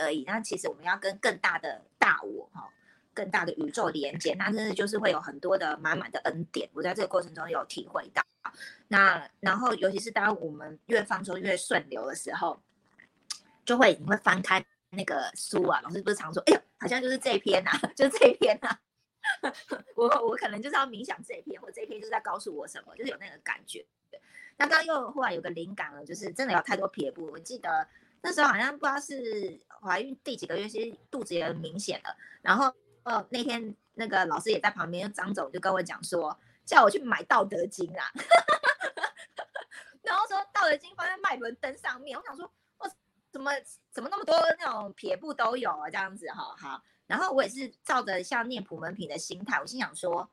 [0.00, 0.24] 而已。
[0.26, 2.68] 那其实我们要跟更大的大我哈。
[3.12, 6.68] 更大的宇宙连接，那真的就是会有很多的满满的恩典。
[6.72, 8.22] 我在这个过程中有体会到。
[8.88, 12.60] 那然后，尤其是当我们越放松越顺流的时候，
[13.64, 18.76] 就会你会翻开那个书啊，老师不是常说，哎呦，好像就是这篇呐， 就是这篇呐。
[19.94, 23.84] 我我可能就是要冥想这一篇，或这一篇就是在告诉我什么，就是有那个感觉。
[24.56, 27.26] 那刚又忽然有个灵感了，就是真的有太多撇步。
[27.26, 27.86] 我记得
[28.22, 32.74] 那时候好像不知道是怀孕第几个月，其实肚子也很明显了，然后。
[33.04, 38.06] 哦，那天那个老师也在旁边，张总就跟我讲说，叫我去买《道德经》啊，
[40.02, 42.90] 然后说《道德经》放在脉轮灯上面，我想说，我
[43.32, 43.50] 怎么
[43.90, 50.28] 怎么那么多那种撇步都有啊，这样子哈，好，然后我也是照着像念普门品的心态，我心想说，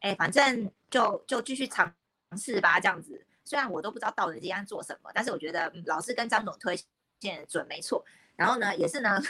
[0.00, 1.94] 哎，反正就就继续尝
[2.38, 6.80] 试吧，这样子，虽然我都不知道《道德经》在做什么，但是我觉得老师跟张总推
[7.18, 8.02] 荐准没错，
[8.36, 9.22] 然后呢，也是呢，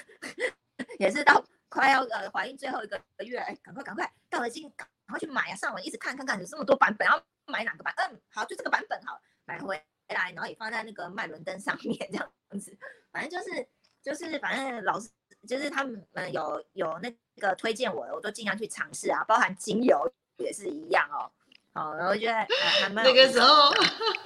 [1.00, 1.44] 也是到。
[1.70, 5.54] 快要呃怀孕最后一个月，哎，赶快赶快，到了经赶快去买啊！
[5.54, 7.94] 上网一直看看看，有这么多版本，要买哪个版？
[7.96, 12.30] 嗯，好，就这个版本好，买回来，然后也放在那个麦伦灯上面这样
[12.60, 12.76] 子。
[13.12, 13.68] 反正就是
[14.02, 15.08] 就是反正老师
[15.46, 21.30] 就是他们有有那个推荐我，我都尽量去尝试啊，包含精油也是一样哦。
[21.72, 23.72] 哦，我觉得还蛮那个时候，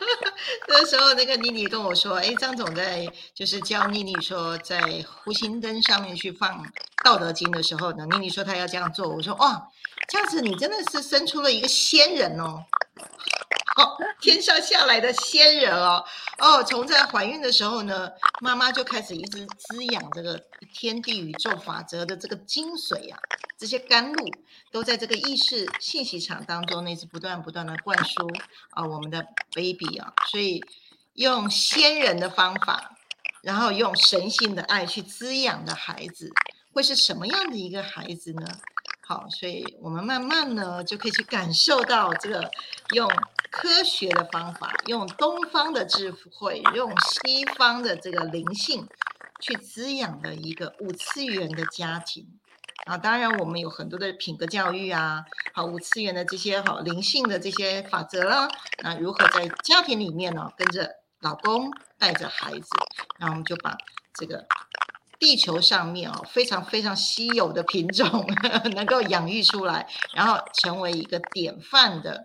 [0.66, 6.62] 那个时候那个妮妮跟我说，哎，张总在就是教妮妮说，在湖心灯上面去放
[7.04, 9.62] 《道德经》的时候呢，妮妮说她要这样做，我说哇，
[10.08, 12.64] 这样子你真的是生出了一个仙人哦。
[13.76, 16.04] 哦， 天上下来的仙人哦，
[16.38, 18.10] 哦，从在怀孕的时候呢，
[18.40, 20.40] 妈妈就开始一直滋养这个
[20.72, 23.18] 天地宇宙法则的这个精髓啊，
[23.58, 24.30] 这些甘露
[24.70, 28.26] 都在这个意识信息场当中，那直不断不断的灌输
[28.70, 30.62] 啊，我们的 baby 啊，所以
[31.14, 32.96] 用仙人的方法，
[33.42, 36.30] 然后用神性的爱去滋养的孩子，
[36.72, 38.46] 会是什么样的一个孩子呢？
[39.06, 42.50] 好，所以我们慢慢呢就可以去感受到这个
[42.94, 43.08] 用。
[43.56, 48.84] 科学的方法，用东方的智慧，用西方的这个灵性
[49.38, 52.26] 去滋养的一个五次元的家庭
[52.84, 52.98] 啊！
[52.98, 58.48] 当然，我们有很多的品格教育啊，好五次元的这些好灵性的这些法则啦，
[58.82, 60.90] 那如何在家庭里面呢，跟着
[61.20, 62.68] 老公带着孩子，
[63.20, 63.76] 那我们就把
[64.14, 64.44] 这个
[65.24, 68.26] 地球上面哦非常非常稀有的品种
[68.76, 72.22] 能够养育出来，然后成为一个典范的。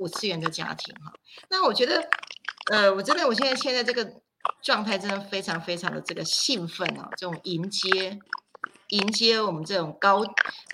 [0.00, 1.12] 五次元的家庭哈，
[1.50, 2.02] 那我觉得，
[2.70, 4.14] 呃，我真的我现在现在这个
[4.62, 8.18] 状态真的非常非常的这个兴奋啊，这种迎接
[8.88, 10.24] 迎接我们这种高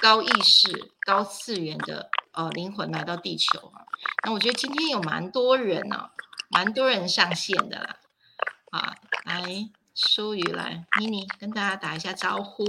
[0.01, 3.83] 高意识、高次元的呃灵魂来到地球啊。
[4.25, 6.11] 那我觉得今天有蛮多人呢，
[6.49, 7.97] 蛮多人上线的啦。
[8.71, 9.43] 啊，来，
[9.97, 12.67] 淑宇来，妮妮跟大家打一下招呼。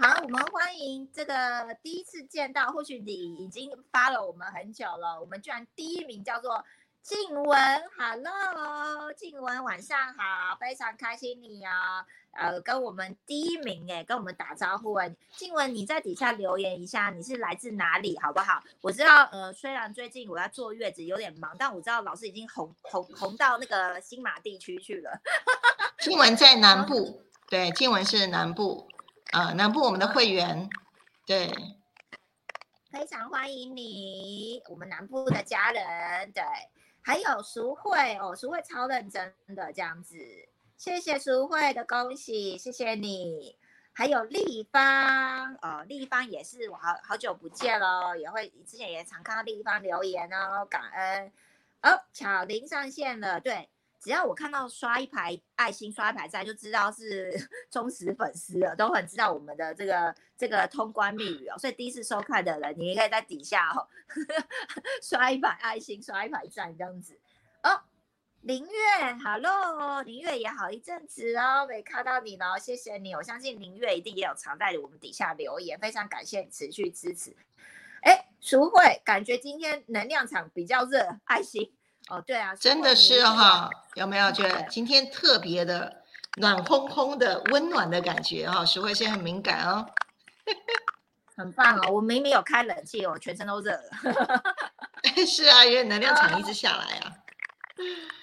[0.00, 5.20] 好，我们欢迎这个第一次见到，或许你已经发了我们很久了。
[5.20, 6.64] 我们居然第一名叫做
[7.08, 7.58] 静文
[7.96, 18.62] ，Hello，静文晚上好，非常开心你啊，呃，跟我们第一名哎，跟我们打招呼哎，静文你在底下留言一下，你是来自哪里好不好？
[18.82, 25.18] 我知道呃，虽然最近我要坐月子有点忙，但我知道老师已经红红红到那个新马地区去了。
[26.00, 28.86] 静文在南部，对，静文是南部。
[29.30, 30.68] 啊，南部我们的会员，
[31.24, 31.50] 对，
[32.90, 36.42] 非常欢迎你，我们南部的家人，对，
[37.08, 40.14] 还有淑慧哦，淑慧超认真的这样子，
[40.76, 43.56] 谢谢淑慧的恭喜，谢谢你，
[43.94, 51.32] 还有立方哦，立方也是我好好久不见了，也会之前也常看到立方留言哦，感恩
[51.80, 53.70] 哦，巧玲上线了，对。
[54.00, 57.32] 只要我看到刷一排爱心、刷一排赞，就知道是
[57.70, 61.58] 忠实粉丝了，都很知道我们的这个这个通关密语哦。
[61.58, 63.88] 所以第一次收看的人，你也可以在底下哦
[65.02, 67.18] 刷一排爱心、刷一排赞这样子
[67.62, 67.82] 哦。
[68.42, 68.70] 林月
[69.24, 73.12] ，Hello，林月也好一阵子哦，没看到你了，谢谢你。
[73.16, 77.36] 我相信林月一定也有常在我们底下留言，非常感谢你持续支持。
[78.02, 81.72] 哎，淑慧，感觉今天能量场比较热，爱心。
[82.08, 86.02] 哦，对啊，真的是哈，有没有觉得今天特别的
[86.36, 88.64] 暖烘烘的温暖的感觉哈？
[88.64, 89.86] 石慧现在很敏感哦，
[91.36, 91.90] 很棒哦！
[91.92, 94.42] 我明明有开冷气，我全身都热了。
[95.26, 97.12] 是啊，因为能量场一直 下来啊。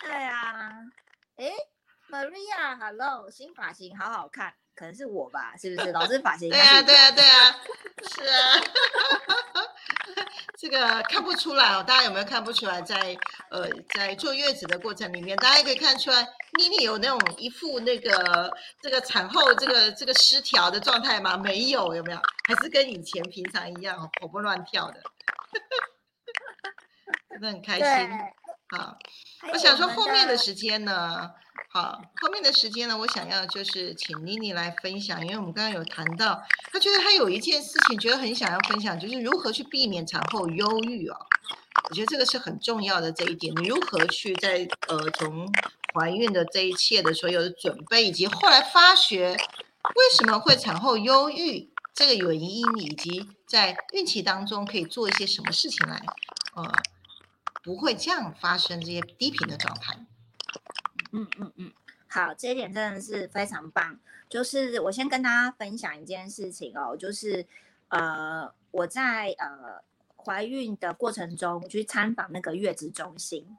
[0.02, 0.82] 对啊，
[1.38, 1.52] 哎
[2.10, 5.56] ，Maria，Hello，新发型好好看，可能是我吧？
[5.58, 5.92] 是不是？
[5.92, 6.50] 老师发型？
[6.50, 7.56] 对啊，对啊，对啊，
[8.16, 8.62] 是啊。
[10.58, 12.82] 这个看不出来哦，大家有没有看不出来？
[12.82, 13.18] 在
[13.50, 18.52] 呃，在坐月子的过程里面，大家可以看出来，妮妮有那种一副那个
[18.82, 21.38] 这个产后这个这个失调的状态吗？
[21.38, 22.20] 没有，有没有？
[22.48, 25.02] 还是跟以前平常一样活蹦乱跳的，
[27.30, 27.86] 真的很开心。
[28.70, 28.98] 好，
[29.52, 31.32] 我想说后面的时间呢？
[31.70, 41.18] 好，后面的时间呢，我想要就是请妮妮来分享，因为我们刚刚有谈到，她觉得她有一件事情觉得很想要分享，就是如何去避免产后忧郁哦。
[41.90, 45.52] 我觉得这个是很重要的这一点，你如何去在呃从
[45.94, 56.02] 怀孕的这一切的所有的准备，以及后来发觉为什么会产后忧郁这个原因，以及在孕期当中可以做一些什么事情来，
[56.56, 56.74] 呃，
[57.66, 59.98] 不会这样发生这些低频的状态。
[61.12, 61.74] 嗯嗯嗯，
[62.08, 64.00] 好，这一点真的是非常棒。
[64.30, 67.44] 就是我先跟大家分享一件事情哦，就是
[67.90, 69.82] 呃，我在呃
[70.16, 73.58] 怀孕的过程中去参访那个月子中心，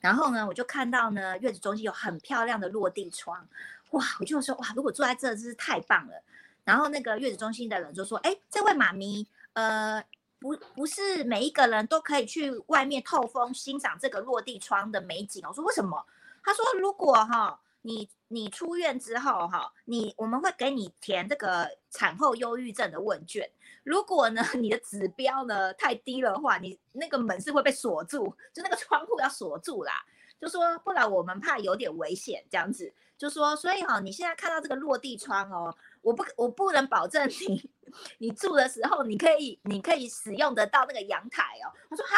[0.00, 3.48] 然后呢，我就看到呢月子中心有很漂亮的落地窗，
[3.90, 6.22] 哇，我就说哇，如果坐在这真是太棒了。
[6.62, 10.04] 然后那个月子中心的人就说，哎，这位妈咪，呃，
[10.40, 15.44] 不不是每一个人都可以去外面透风欣赏这个落地窗的美景。
[15.46, 16.04] 我说为什么？
[16.42, 23.50] 他说：“如果哈你你出院之后哈，你我们会给你填这个产后忧郁症的问卷。
[23.84, 29.92] 如果呢 你的指标呢太低的话，你那个门是会被锁住，就那个窗户要锁住啦。
[30.40, 32.90] 就说不然我们怕有点危险这样子。
[33.18, 37.70] 就说所以哈，你现在看到这个落地窗哦，我不我不能保证你
[38.18, 41.72] 你住的时候你可以你可以使用得到那个阳台哦。
[41.88, 42.16] 他说哈，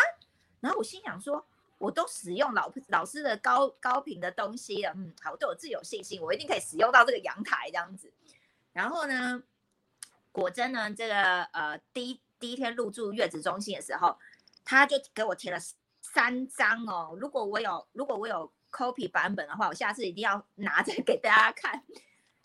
[0.60, 1.44] 然后我心想说。
[1.78, 8.12] 我都使用老老师的高高频的东西了，嗯，好，对我自己有信心，我一定可以使用到这个阳台这样子。
[8.72, 9.42] 然后呢，
[10.30, 14.16] 果真呢，这个呃，第一第一天入住月子中心的时候，
[14.64, 15.58] 他就给我填了
[16.00, 17.18] 三张哦。
[17.20, 21.82] 如果我有如果我有 copy 版本的话，我下次一定要拿着给大家看。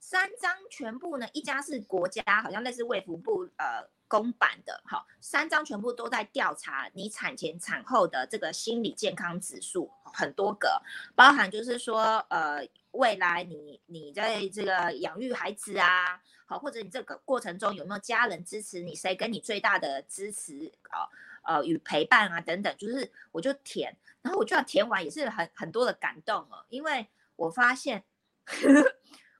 [0.10, 3.86] 三张全部呢，一家是国家，好像类似卫福部呃。
[4.10, 10.82] 公版的，好，三张全部都在调查你产前产后的这个心理健康指数，很多个，
[11.14, 21.04] 包含就是说，呃，未来你你在这个养育孩子啊，好，或者你这个过程中有没有家人支持你，谁给你最大的支持啊，
[21.44, 28.06] 呃，与陪伴啊等等，就是我就填，然后我就要填完也是很很多的感动哦，因为我发现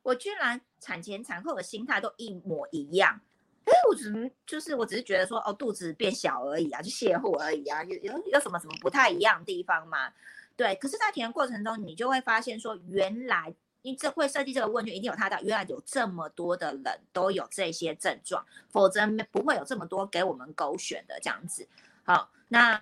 [0.08, 3.20] 我居然产前产后的心态都一模一样。
[3.66, 10.14] 哎，我只是就是我只是觉得说，哦，肚子变小而已啊，就卸货而已啊，有有有什么什么不太一样的地方吗？
[10.56, 21.68] 对，可是，在填的过程中，你就会发现说，原来你这会设计这个问卷，一定有他的，原来有这么多的人都有这些症状，否则不会有这么多给我们勾选的这样子。
[22.06, 22.82] 好，那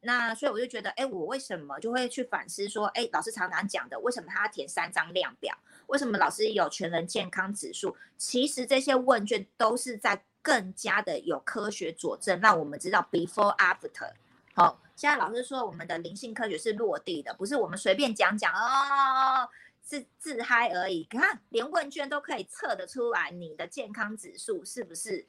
[0.00, 5.56] 那所以我就觉得，哎，我为什么就会去反思说，哎，老师常常讲的，为什么他要填三张量表？
[5.86, 7.96] 为什么老师有全人健康指数？
[8.16, 14.12] 其实这些问卷都是在更加的有科学佐证，让我们知道 before after。
[14.54, 19.48] 好，现在老师说我们的灵性科学是落地的，不是我们随便讲讲哦，
[19.88, 21.06] 是自嗨而已。
[21.10, 25.26] 你看，连问卷都可以测得出来你的健康指数是不是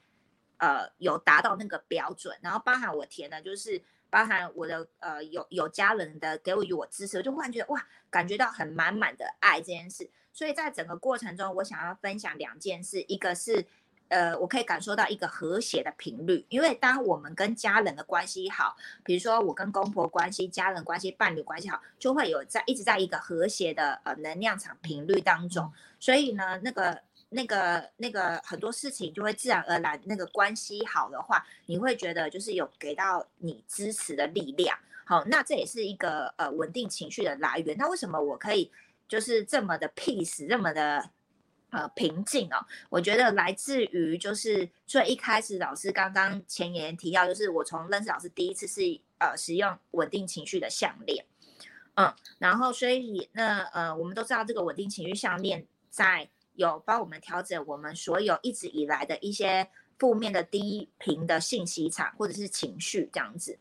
[0.58, 10.10] 呃有达到那个标准，然后包含我填的，就是包含我的呃有有家人的给我与我支持，我就忽然觉得哇，感觉到很满满的爱这件事。
[10.34, 13.66] 所以在整个过程中，我想要分享两件事，一个是，
[14.08, 37.78] 呃，我可以感受到一个和谐的频率，因为当我们跟家人的关系好，比如说我跟公婆关系、家人关系、伴侣关系好，就会有在一直在一个和谐的呃能量场频率当中，所以呢，那个那个那个很多事情就会自然而然，那个关系好的话，你会觉得就是有给到你支持的力量，好，那这也是一个呃稳定情绪的来源。
[37.78, 38.72] 那为什么我可以？
[39.08, 41.10] 就是这么的 peace，这么的
[41.70, 42.66] 呃平静哦。
[42.90, 48.82] 我觉得来自于就是最一开始老师刚刚前言提到，就是我从认识老师第一次是
[49.20, 51.26] 呃使用稳定情绪的项链，
[51.96, 63.58] 嗯，然后所以那呃我们都知道这个稳定情绪项链在有帮我们调整我们所有一直以来的一些负面的低频的信息场或者是情绪这样子。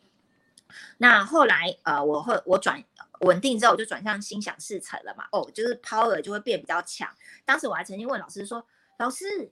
[0.99, 2.83] 那后来呃我会我转。
[3.21, 5.25] 稳定之后，我就转向心想事成了嘛。
[5.33, 7.09] 哦，就是 power 就会变比较强。
[7.47, 8.63] 当时我还曾经问老师说
[9.01, 9.51] ：“老师，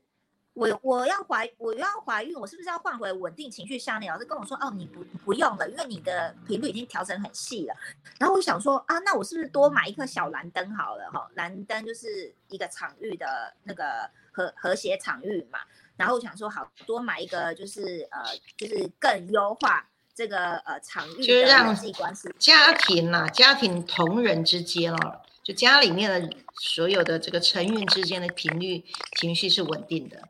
[0.55, 7.75] 我我要怀我要怀孕，我是不是要换回稳定情绪项链？”老师跟我说：“哦，你不不用了，因为你的频率已经调整很细了。”
[8.19, 11.11] 然后我想说：“啊，那我是不是多买一颗小蓝灯好了？
[11.11, 15.59] 哈，蓝灯就是一个场域的那个和和谐场域嘛。
[15.97, 18.23] 然后我想说，好多买一个，就是呃，
[18.57, 28.85] 就是更优化。”这个呃场域人际关系家庭呐，家庭同人之间哦，就家里面的所有的这个成员之间的频率
[29.17, 30.23] 情绪是稳定的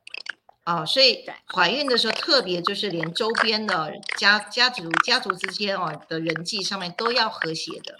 [0.64, 7.94] 哦，所以怀孕的时候特别就是连周边的家家族家族之间哦的人际上面都要和谐的，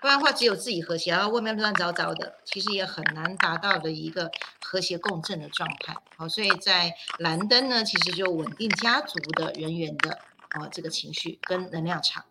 [0.00, 5.94] 不然的话只有自己和谐，然后外面乱糟糟的，其实也很难达到的一个和谐共振的状态。
[6.16, 10.18] 好，所以在蓝灯呢，其实就稳定家族的人员的。
[10.58, 12.24] 哦，这个情绪跟能量场，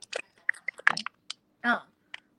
[1.61, 1.79] 嗯，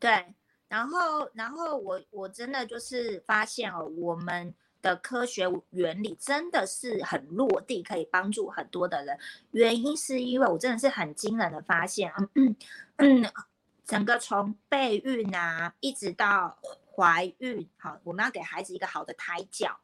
[0.00, 0.34] 对，
[0.66, 4.52] 然后，然后我我真的就是发现哦，我们
[4.86, 9.18] 的科学原理真的是很落地，可以帮助很多的人。
[9.50, 12.54] 原因是因为我真的是很惊人的发现，嗯
[12.98, 13.32] 嗯，
[13.84, 16.56] 整个从备孕啊，一直到
[16.94, 19.78] 怀孕，好，我们要给孩子一个好的胎教，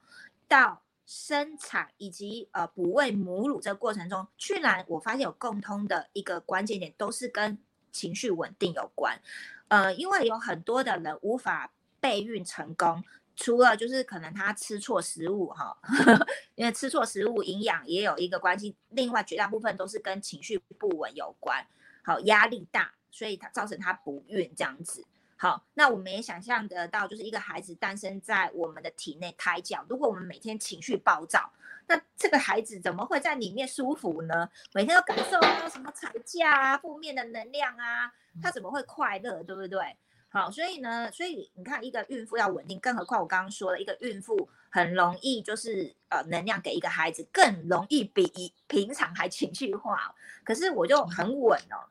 [0.47, 0.83] 到。
[1.05, 7.59] 生产以及呃哺喂母乳这个过程中，居然我发现有共通的一个关键点，都是跟
[7.91, 9.21] 情绪稳定有关。
[9.69, 11.71] 呃，因为有很多的人无法
[12.01, 13.03] 备孕成功，
[13.37, 15.77] 除了就是可能他吃错食物哈，
[16.55, 21.67] 因为吃错食物营养也有一个关系，另外绝大部分都是跟情绪不稳有关。
[22.05, 25.05] 好，压力大，所以他造成他不孕这样子。
[25.37, 31.53] 好，那我们也想象得到，就是一个孩子诞生在我们的体内胎教，如果我们每天情绪暴躁，
[31.89, 34.49] 那这个孩子怎么会在里面舒服呢？
[34.73, 39.43] 每天都感受到什么吵架啊、负面的能量啊，他怎么会快乐？
[39.43, 39.97] 对不对？
[40.33, 51.85] 好，所以呢，所以你看，一个孕妇要稳定，更何况我刚刚说了一个孕妇很容易就是呃能量给一个孩子更容易比平常还情绪化，可是我就很稳哦。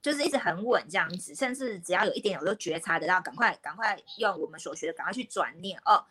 [0.00, 6.04] 就是一直很稳这样子，甚至只要有一点我都觉察得到，赶快赶快用我们所学的，赶快去转念哦。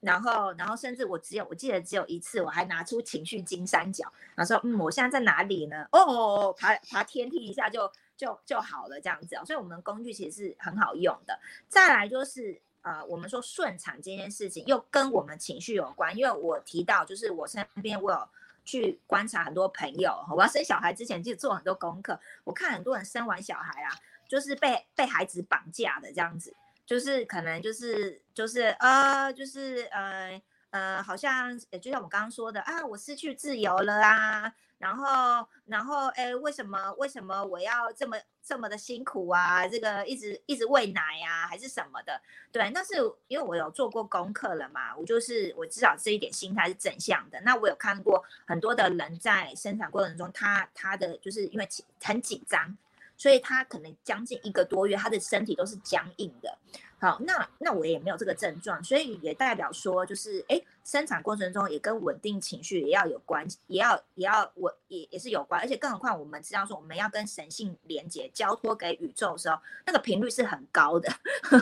[0.00, 5.86] 然后然后甚至我只有我记得只有一次，我还拿出情绪金三角，然后说嗯，我现在在哪里呢？
[5.92, 7.90] 哦，爬爬天梯一下就
[8.26, 9.44] 就就好了这样子哦。
[9.44, 11.38] 所以我们工具其实是很好用的。
[11.68, 18.28] 再来就是呃，我们说顺产这件事情又跟我们情绪有关，因为我提到就是我身边我有。
[18.64, 22.16] 去观察很多朋友，我要生小孩之前就做很多功课。
[22.44, 23.90] 我看很多人生完小孩啊，
[24.28, 26.54] 就是被被孩子绑架的这样子，
[26.86, 30.40] 就是可能就是就是呃就是呃
[30.72, 34.52] 呃，好像就像我刚刚说的啊，我失去自由了啊。
[34.78, 36.92] 然后，然后，哎，为什么？
[36.94, 39.64] 为什么我要这么这么的辛苦啊？
[39.68, 42.20] 这个一直一直喂奶呀，还是什么的？
[42.50, 42.94] 对，那是
[43.28, 47.40] 因为我有做过功课了嘛，我就是我至少这一点心态是正向的。
[47.42, 51.68] 那我有看过很多的人在生产过程中，他他的就是因为
[52.02, 52.76] 很紧张，
[53.22, 56.58] 所以他可能将近一个多月，他的身体都是僵硬的。
[56.98, 69.56] 好，那那我也没有这个症状，所以也代表说，就是哎，生产过程中也跟稳定情绪也要有关，也要也要我也也是有关，而且更何况我们知道说，我们要跟神性连接、交托给宇宙的时候，
[69.86, 71.08] 那个频率是很高的。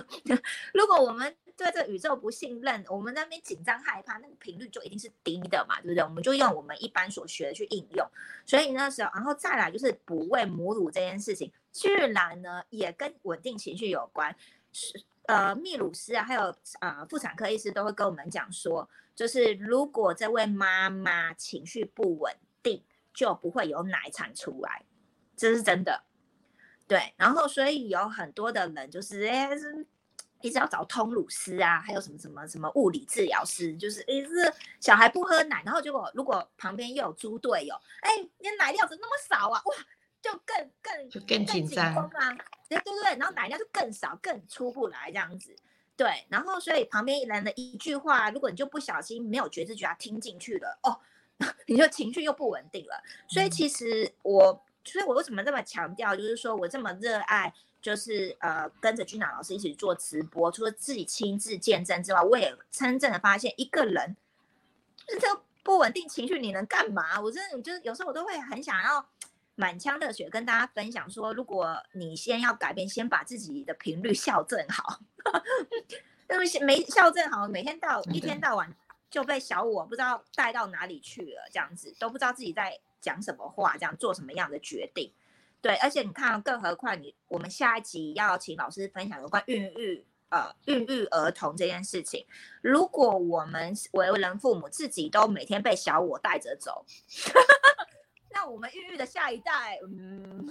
[0.72, 6.02] 如果我们对这宇宙不信任，我们那边紧张害怕，那个频率就一定是低的嘛，对不对？
[6.02, 8.06] 我们就用我们一般所学的去应用。
[8.46, 14.34] 所以那时候，然后再来就是哺喂母乳这件事情，居然呢也跟稳定情绪有关，
[14.72, 15.02] 是。
[15.26, 22.34] 呃，泌乳师啊，还有呃妇产科医师都会跟我们讲说，就是如果这位妈妈情绪不稳
[22.64, 22.82] 定，
[23.14, 24.82] 就不会有奶产出来，
[25.36, 26.02] 这是真的。
[26.88, 29.86] 对，然后所以有很多的人就是哎是
[30.42, 39.62] 一直要找通乳师啊，还有什么什么什么物理治疗师，就是哎是小孩不喝奶，然后结果如果旁边又有猪队友，哎，你奶量怎么那么少啊？
[39.64, 39.74] 哇！
[40.22, 42.10] 就更更就更紧张啊，
[42.68, 45.56] 对对对，然后奶量就更少，更出不来这样子，
[45.96, 51.00] 对，然后所以旁边人的一句话，如果你就不小心没有觉知觉他听进去了，哦，
[51.66, 53.02] 你就情绪又不稳定了。
[53.28, 64.16] 所以其实我，所以我为什么这么强调，就是说我这么热爱，就是呃跟着君娜老师一起做直播，除了自己亲自见证之外，我也真正的发现一个人
[65.06, 67.20] 这不稳定情绪你能干嘛？
[67.20, 69.06] 我真的就是有时候我都会很想要。
[69.56, 75.00] 满腔热血跟大家分享说，如果你先要改变，先把自己的频率校正好。
[76.28, 78.74] 那么没校正好，每天到一天到晚
[79.10, 85.12] 就被小我不知道带到哪里去了，这样子都不知道自己在讲什么话，这样做什么样的决定。
[85.62, 92.26] 对，而且你看，更何况你我们下一集要请老师分享有关孕育呃孕育儿童这件事情。
[92.62, 96.84] 如果我们为人父母自己都每天被小我带着走。
[98.32, 100.46] 那我们孕育的下一代，嗯，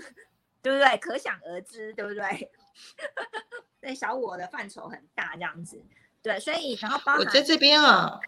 [0.61, 0.97] 对不对？
[0.97, 2.51] 可想而知，对不对？
[3.79, 5.81] 那小我的范畴很大，这样子，
[6.21, 8.19] 对，所以然后包我在这边啊，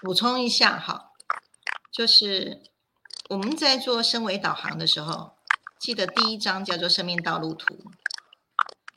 [0.00, 1.12] 补充一下哈，
[1.92, 2.62] 就是
[3.28, 5.35] 我们在做升维导航的时候，
[5.78, 7.76] 记得第一章叫做生命道路图。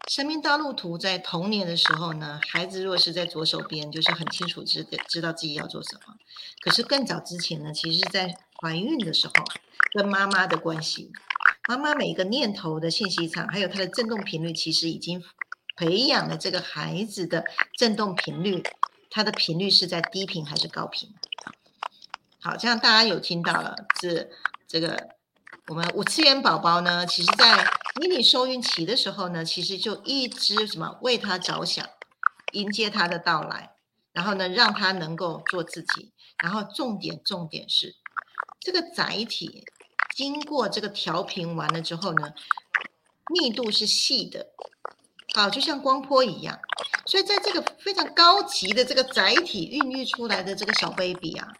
[0.07, 6.15] 生命道路图在童年的时候呢，孩子若是在左手边，就是很清楚知知道自己要做什么。
[6.61, 9.33] 可是更早之前呢，其实在怀孕的时候，
[9.93, 11.11] 跟妈妈的关系，
[11.67, 15.23] 妈妈每一个念头的信息场，还有它的振动频率，其实已经
[15.75, 17.43] 培养了这个孩子的
[17.77, 18.63] 振动频率，
[19.11, 21.13] 它的频率是在低频还是高频？
[22.41, 24.31] 好，这样大家有听到了，是
[24.67, 25.18] 这个。
[25.69, 27.63] 我们五次元宝宝呢，其实在
[28.01, 31.87] 迷你受孕期的时候呢，其实就一直什么为他着想，
[32.53, 33.71] 迎接他的到来，
[34.11, 36.11] 然后呢，让他能够做自己。
[36.41, 37.95] 然后重点重点是，
[38.59, 39.63] 这个载体
[40.15, 42.33] 经过这个调频完了之后呢，
[43.31, 44.47] 密度是细的，
[45.35, 46.59] 好，就像光波一样。
[47.05, 51.53] 所以在这个非常高级的这个载体孕育出来的这个小 baby 啊，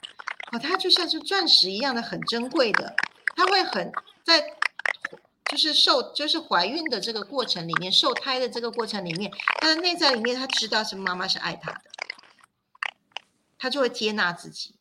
[0.52, 2.96] 哦，它就像是钻石一样的很珍贵的。
[3.40, 3.90] 他会很
[4.22, 4.58] 在，
[5.50, 9.32] 就是受就是怀孕的这个过程里面，受胎的这个过程里面，
[9.62, 11.82] 他的内在里面他知道是妈妈是爱他的，
[13.58, 14.76] 他就会接纳自己。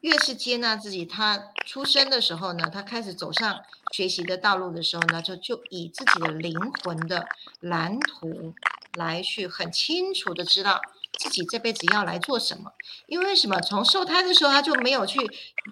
[0.00, 7.28] 越是接纳自己，他出生的时候呢，他开始走上学习的道路的时候呢，就就以自己的灵魂的
[7.60, 8.54] 蓝图
[8.94, 10.80] 来去很清楚的知道
[11.18, 12.72] 自己这辈子要来做什么。
[13.06, 13.60] 因为什么？
[13.60, 15.18] 从受胎的时候他就没有去，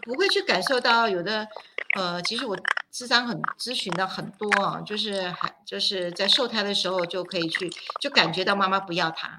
[0.03, 1.49] 不会去感受到有的，
[1.97, 2.59] 呃，其实我
[2.91, 7.71] 智商很咨询的很多啊，就是还就是在受胎的时候就可以去，
[8.01, 9.39] 就感觉到妈妈不要他。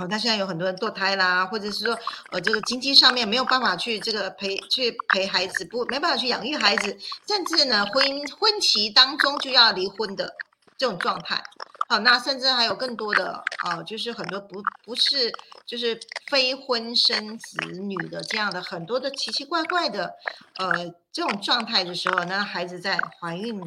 [0.00, 1.98] 哦，他现在有很多人堕胎啦，或者是说，
[2.30, 10.34] 呃，这个经济上面没有办法去这个陪去陪孩子，不没办法去养育孩子，甚至呢，婚姻婚期当中就要离婚的
[10.78, 11.42] 这种状态。
[11.90, 15.32] 好，那甚至还有更多的啊，就是很多不不是
[15.66, 20.14] 就是非婚生子女的这样的很多的奇奇怪怪的
[20.58, 23.60] 呃这种状态的时候，那孩子在怀孕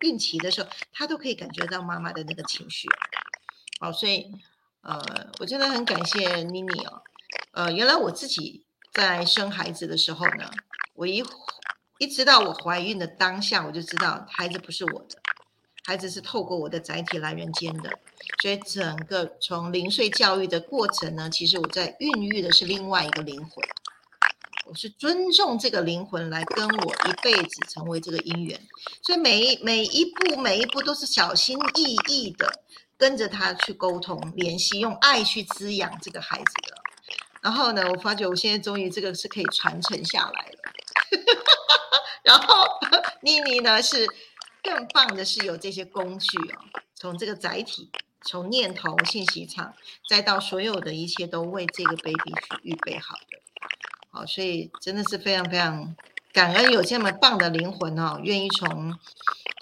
[0.00, 2.88] 孕期的时候，他都可以感觉到妈妈的那个情绪。
[3.80, 4.30] 好，所以。
[4.84, 5.00] 呃，
[5.38, 7.04] 我真的很感谢妮妮哦。
[7.52, 10.50] 呃，原来我自己在生孩子的时候呢，
[10.94, 11.24] 我一
[11.98, 15.22] 一直到我怀孕的当下，我就知道孩子不是我的，
[15.84, 17.90] 孩子是透过我的载体来人间的。
[18.40, 23.64] 所以整个从零岁教育的过程呢，其实我在孕育的是另外一个灵魂，
[24.66, 28.60] 我是尊重这个灵魂来跟我一辈子成为这个姻缘。
[29.02, 32.50] 所以每一每一步每一步都是小心翼翼的。
[32.98, 36.76] 跟着他去沟通、联系，用爱去滋养这个孩子的。
[37.40, 40.58] 然后呢，我发觉我现在终于这个是可以传承下来了。
[42.22, 42.64] 然后
[43.20, 44.06] 妮妮呢是
[44.62, 47.90] 更棒的是有这些工具哦，从这个载体、
[48.22, 49.74] 从念头、信息场，
[50.08, 53.38] 再到所有的一切都为这个 baby 去预备好的。
[54.10, 55.94] 好，所以真的是非常非常
[56.32, 58.98] 感恩有这么棒的灵魂哦，愿意从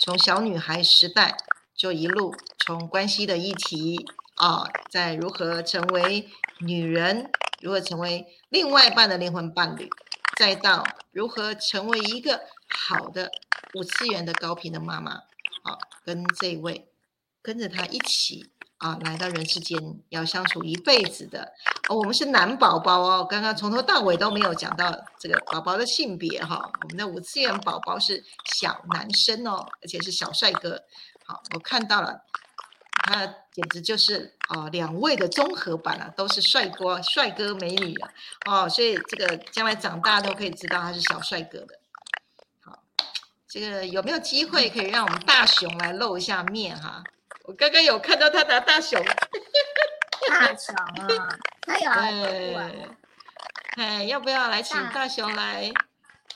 [0.01, 1.37] 从小女孩时代。
[1.73, 6.29] 就一路从关系的议题啊，在如何成为
[6.59, 7.31] 女人，
[7.63, 9.89] 如何成为另外一半的灵魂伴侣，
[10.37, 13.31] 再到如何成为一个好的
[13.75, 16.89] 五次元的高频的妈妈，啊，跟这位
[17.43, 21.53] 跟着他一起啊来到人世间要相处一辈子的，
[21.89, 28.25] 哦，我们是男宝宝哦，刚刚从头到尾都没有讲到这个宝宝的性别哈，我们的五次元宝宝是
[28.57, 30.83] 小男生哦，而且是小帅哥。
[31.25, 32.23] 好我看到了，
[33.05, 38.13] 他简直就是啊，两位的综合版啊，都是帅哥、帅哥美女啊，
[38.47, 41.80] 哦，所以这个将来长大都可以知道他是小帅哥的。
[43.51, 47.03] 好，这个有没有机会可以让我们大熊来露一下面哈？
[47.45, 49.03] 我刚刚有看到他拿大熊，
[50.29, 52.89] 大熊啊，他有哎，
[53.77, 55.73] 哎，要不要来请大熊来，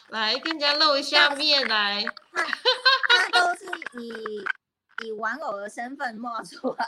[0.09, 2.05] 来跟人家露一下面来？
[2.35, 3.67] 他都是
[4.01, 4.45] 以。
[5.05, 6.87] 以玩偶的身份冒出来，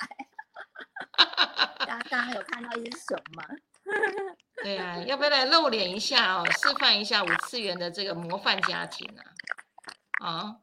[1.84, 3.44] 刚刚有看到一只熊吗？
[4.62, 9.26] 对呀，要不要来露脸一下哦，示范一下五次元的这个模范家庭啊？
[10.22, 10.56] 啊，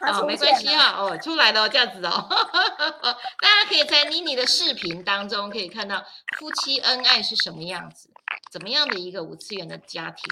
[0.00, 2.28] 哦， 没关系啊，哦，出来了，这样子哦，
[3.40, 6.04] 大家可以在妮妮的视频当中可以看到
[6.38, 8.10] 夫妻恩爱是什么样子，
[8.52, 10.24] 怎么样的一个五次元的家庭，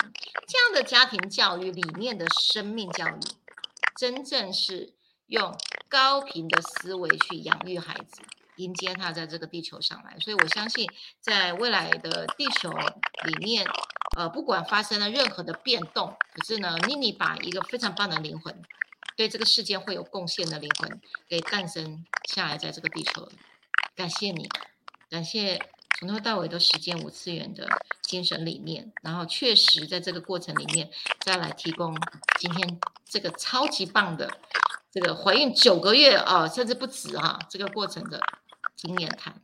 [0.47, 3.21] 这样的家庭教育里面的生命教育，
[3.99, 4.95] 真正是。
[5.31, 5.57] 用
[5.89, 8.21] 高频的思维去养育孩子，
[8.63, 10.19] 迎接他在这个地球上来。
[10.21, 10.87] 所以我相信，
[11.21, 12.71] 在未来的地球
[13.25, 13.67] 里面，
[14.17, 18.63] 呃，不管发生了任何的变动，可是呢，妮妮把一个非常棒的灵魂，
[19.17, 23.29] 对这个世界会有贡献的灵魂，给诞生下来在这个地球。
[23.97, 24.49] 感谢你，
[25.09, 25.61] 感谢
[25.99, 27.67] 从头到尾都实践五次元的
[28.03, 30.91] 精神理念，然后确实在这个过程里面，
[31.21, 31.97] 再来提供
[32.39, 34.31] 今天这个超级棒的。
[34.93, 38.21] 这个怀孕九个月啊，甚至不止哈，这个过程的
[38.81, 39.35] 经验谈。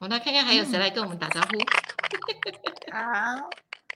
[0.00, 1.48] 我来看看还有谁来跟我们打招呼。
[2.90, 3.48] 好，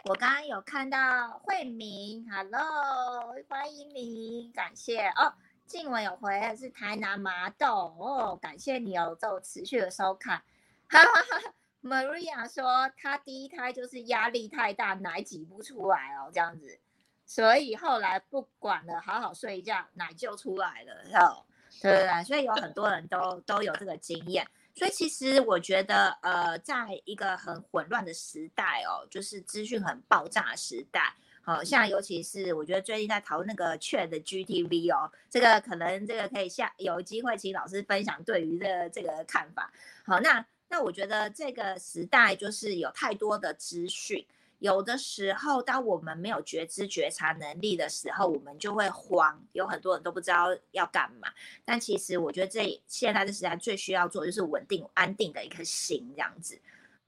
[0.05, 5.35] 我刚刚有看到慧明，Hello，欢迎你，感谢哦。
[5.67, 10.45] 静文有回是台南麻豆哦，感谢你有这持续的收看。
[10.89, 11.53] 哈哈哈
[11.83, 16.79] ，Maria 说她第一胎就是压力太大，奶挤不出来哦，这样子。
[17.27, 21.47] 所以后来不管了，好好睡一觉，奶就出来了，哦，
[21.81, 24.47] 对对对，所以有很多人都都有这个经验。
[24.77, 39.73] 所以其实我觉得，呃，在一个很混乱的时代哦，就是资讯很爆炸的时代，好像尤其是我觉得最近在讨论那个 Chat GTV 哦，这个可能这个可以下有机会请老师分享对于这这个看法。
[40.05, 44.27] 好，那那我觉得这个时代就是有太多的资讯。
[44.65, 51.29] 有的时候，当我们没有觉知觉察能力的时候，我们就会慌，有很多人都不知道要干嘛。
[51.67, 56.59] 但其实，我觉得这现在的时代最需要做就是稳定、安定的一颗心，这样子。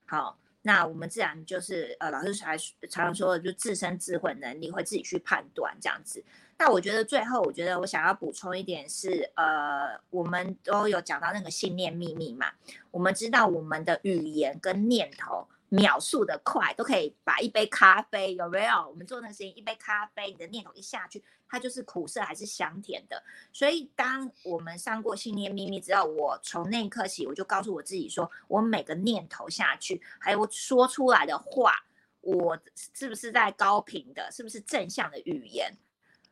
[0.05, 6.23] 好，那我们自然就是呃，老师才常常说的，就自身智慧能力会自己去判断这样子。
[6.59, 12.53] 那我觉得最后，我觉得我想要补充一点是，呃，我们都有讲到那个信念秘密嘛，
[12.91, 15.49] 我们知道我们的语言跟念头。
[15.69, 18.89] 秒速的快，都可以把一杯咖啡有没有？
[18.89, 23.23] 我们做那个事情，一杯咖啡，你的念头一下去，它就是苦涩还是香甜的。
[23.53, 31.85] 所以，当我们上过信念秘密之后，我从那一刻起，我就告诉我自己说，我每个念头下去，还有我说出来的话，
[32.21, 32.59] 我
[32.95, 35.77] 是不是在高频的，是不是正向的语言？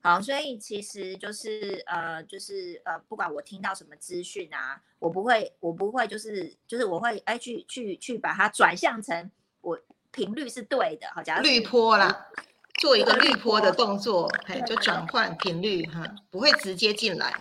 [0.06, 9.30] 好，所以其实就是呃，就是呃，不管我听到什么资讯啊，我不会，我不会，就是就是我会哎去去去把它转向成
[9.62, 9.80] 我
[10.10, 12.26] 频率是对的，好，假如滤波啦，
[12.74, 17.32] 做一个滤波的动作，哎，就转换频率哈，不会直接进来，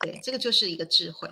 [0.00, 1.30] 对，这个就是一个智慧。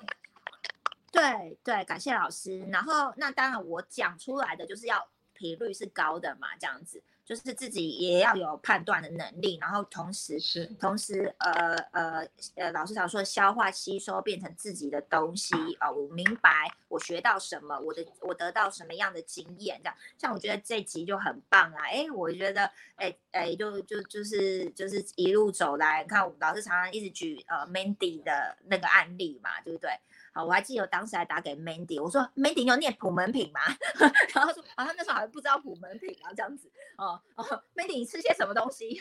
[1.10, 2.60] 对对，感谢老师。
[2.70, 7.02] 然后那当然我讲出来的就是要频率是高的嘛，这样子。
[7.28, 29.90] 就是自己也要有判断的能力，然后同时是同时呃呃呃，老师常说消化吸收变成自己的东西啊，我明白我学到什么，我的我得到什么样的经验，这样像我觉得这集就很棒啊，哎，我觉得哎哎就就就是就是一路走来，看老师常常一直举呃 Mandy 的那个案例嘛，对不对？
[30.32, 33.60] 好，我还记得我当时还打给 Mandy，我说 Mandy 有念普门品吗？
[34.34, 39.00] 然后说啊，他那时候还不知道普门品啊，这样子哦哦，Mandy 你吃些什么东西？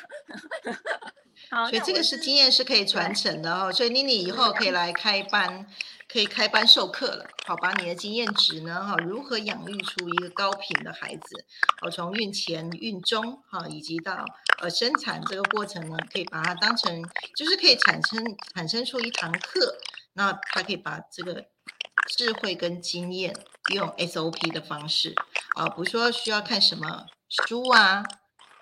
[1.52, 3.72] 好，所以这个是经验是可以传承的哦。
[3.72, 5.68] 所以妮妮以后可以来开班，
[6.12, 7.28] 可以开班授课了。
[7.46, 11.46] 好，把你的经验值呢，哈，如何养育出一个高频的孩子？
[11.80, 14.26] 好，从孕前、孕中，哈，以及到
[14.60, 17.04] 呃生产这个过程呢，可以把它当成
[17.36, 19.78] 就是可以产生产生出一堂课。
[20.18, 21.46] 那他可以把这个
[22.08, 23.36] 智慧跟经验
[23.72, 25.14] 用 SOP 的方式
[25.56, 28.04] 啊，比如说需要看什么书啊，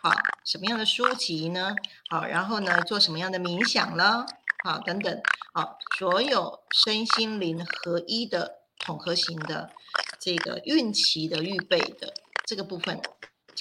[0.01, 0.11] 好，
[0.43, 1.73] 什么样的书籍呢？
[2.09, 4.25] 好，然后呢，做什么样的冥想了？
[4.65, 5.21] 好，等等，
[5.53, 9.71] 好，所有身心灵合一的统合型的
[10.19, 12.13] 这个孕期的预备的
[12.45, 13.01] 这个部分，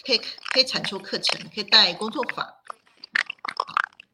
[0.05, 0.19] 可以
[0.53, 2.55] 可以产出课程，可以带工作坊。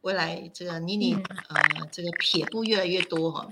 [0.01, 3.47] 未来这个妮妮呃，这个撇步越来越多哈。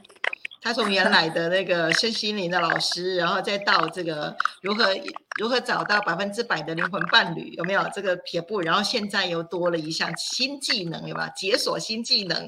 [0.61, 4.87] 他从原来的那个身心灵的老师，然后再到这个如何
[5.39, 8.59] 如何找到百分之百的灵魂伴侣，有没有这个撇步？
[8.61, 11.29] 然后现在又多了一项新技能，有吧？
[11.29, 12.47] 解锁新技能，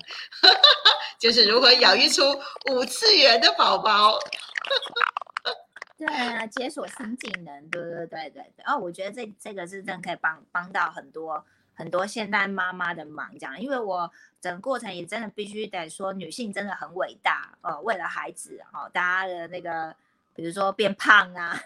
[1.17, 2.23] 就是如何养育出
[2.69, 4.19] 五次元的宝宝。
[5.97, 8.65] 对啊，解锁新技能，对对对对对。
[8.65, 11.45] 哦，我觉得这这个是真的可以帮帮到很多。
[11.81, 19.95] 很多现代妈妈的忙，这样，因为我整个过程也真的必须得说，女性真的很伟大，呃，为了孩子，哦，大家的那个，
[20.35, 21.59] 比如说变胖啊，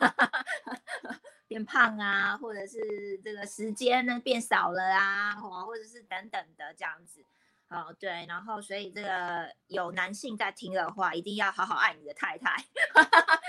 [1.50, 7.22] 变胖啊，或者是这个时间呢变少了啊，或者是等等的这样子，
[7.68, 12.64] 哦，对，然后所以这个有男性在听的话，一定要好好爱你的太太，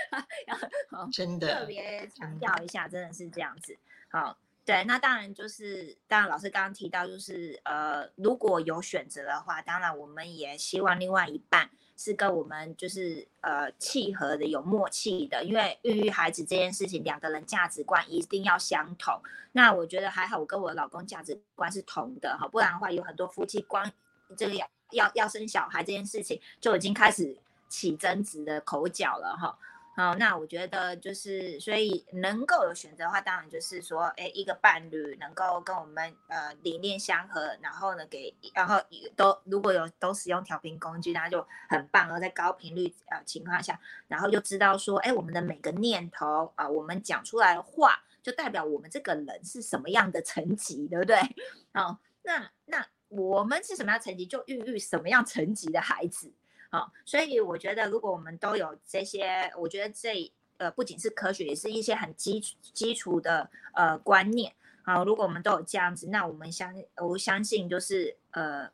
[1.13, 3.77] 真的特别强调一下，真的是这样子，
[4.09, 4.37] 好。
[4.67, 19.17] 对，那当然就是，当然老师刚刚提到，就是呃，如果有选择的话，当然我们也希望另外一半是跟我们就是呃契合的、有默契的，因为孕育孩子这件事情，两个人价值观一定要相同。
[19.53, 23.89] 那我觉得还好，我跟我老公价值观是同的哈，不然的话，有很多夫妻光
[24.35, 27.37] 这个要要要生小孩这件事情就已经开始
[27.69, 29.57] 起争执的口角了哈。
[29.97, 38.79] 好，那我觉得就是，所以能够有选择的话，当然就是说，哎，一个伴侣能够跟我们呃理念相合，然后呢给，然后
[39.15, 42.11] 都如果有都使用调频工具，那就很棒。
[42.11, 51.17] 而在高频率呃情况下，然后就知道说，哎，我们的每个念头啊，我们讲出来的话，就代表我们这个人是什么样的层级，对不对？
[51.73, 56.31] 好，那那我们是什么样层级，就孕育什么样层级的孩子。
[56.69, 64.53] 好，所以我觉得，如果我们都有这些，我觉得这呃不仅是科学，也是一些很基基础的呃观念。
[64.83, 68.69] 好，如果我们都有这样子，那我们相我相信就是呃，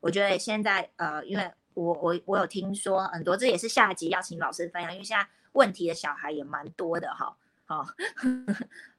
[0.00, 7.36] 我觉得现在呃，因为我我我有听说很多，这也是下集要请老师分享，因为现在问题的小孩也蛮多的哈。
[7.68, 7.84] 好，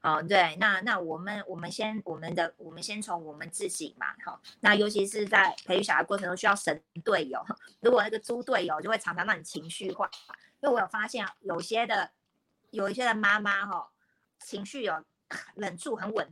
[0.02, 7.42] 好，对，那那我们我们先我们的我们先从我们自己嘛，好，那尤其是在培育小孩过程中需要神队友，
[7.80, 10.10] 如果那个猪队友就会常常让你情绪化，
[10.60, 12.12] 因为我有发现有些的
[12.72, 13.90] 有一些的妈妈哈，
[14.40, 15.02] 情绪有
[15.56, 16.28] 忍住很稳，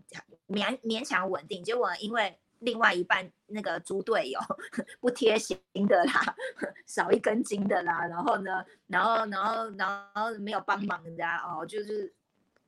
[0.50, 4.38] 勉勉强稳定，结果因为另外一半那个猪队友
[5.00, 5.58] 不贴心
[5.88, 6.36] 的啦，
[6.86, 12.14] 少一根筋的啦，然后呢，然后然后然后没有帮忙的哦，就是。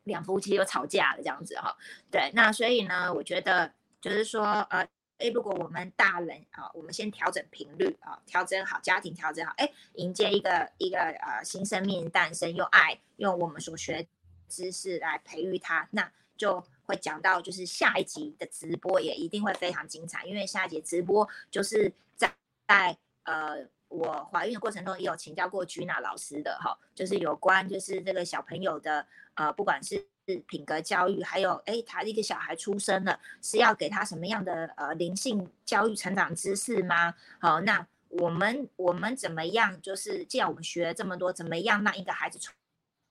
[0.07, 1.75] 两夫妻又吵架了，这样子哈，
[2.09, 4.87] 对，那所以呢，我觉得就是说，呃，
[5.19, 14.07] 哎，如果我们大人啊，我们先调整频率啊，调整好家庭，调整好，哎，迎接一个一个呃新生命诞生，用爱，用我们所学
[14.47, 22.33] 知识来培育他，那就会讲到就是下一集的直播也一定会非常精彩，因为下一集直播就是在
[22.67, 30.07] 在呃我怀孕的过程中也有请教过居娜老师的哈，就是有关就是这个小朋友的呃不管是。
[30.45, 37.13] 品格教育，还有哎，他一个小孩出生了，是要给他什么样的呃灵性教育、成长知识吗？
[37.39, 39.81] 好，那我们我们怎么样？
[39.81, 42.53] 就是既然我们学了这么多，怎么样让一个孩子从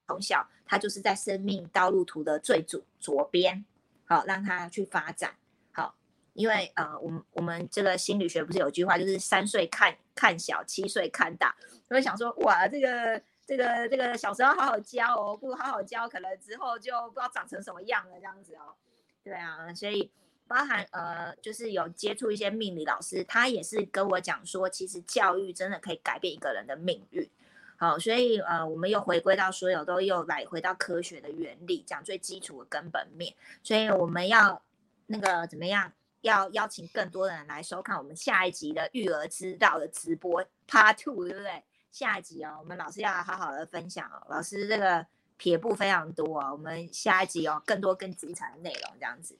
[0.07, 3.64] 从小他就是在生命道路图的最左左边，
[4.05, 5.35] 好，让他去发展。
[5.72, 5.95] 好，
[6.35, 11.54] 因为呃，我们我们这个心理学不是有句话，就是三岁看看小，七岁看大。
[11.88, 13.22] 我会想说，哇，这个。
[13.48, 18.74] 这个这个小时候好好教哦，不好好教，可能之后就不知道长成什么样了这样子哦。
[19.22, 20.10] 对啊，所以
[20.48, 27.30] 包含呃，就是有接触一些命理老师，他也是跟我讲说，其实教育真的可以改变一个人的命运。
[27.76, 33.32] 好，所以呃，我们又回归到所有都又来回到科学的原理，讲最基础的根本面。
[33.62, 34.60] 所以我们要
[35.06, 35.92] 那个怎么样？
[36.20, 41.62] 要邀请更多的人来收看我们下一集的育儿之道的直播 Part Two，对不对？
[41.92, 44.26] 下一集哦，我们老师要好好的分享哦。
[44.28, 45.06] 老师这个
[45.38, 49.38] 撇步非常多哦，我们下一集哦，更多更精彩的内容这样子。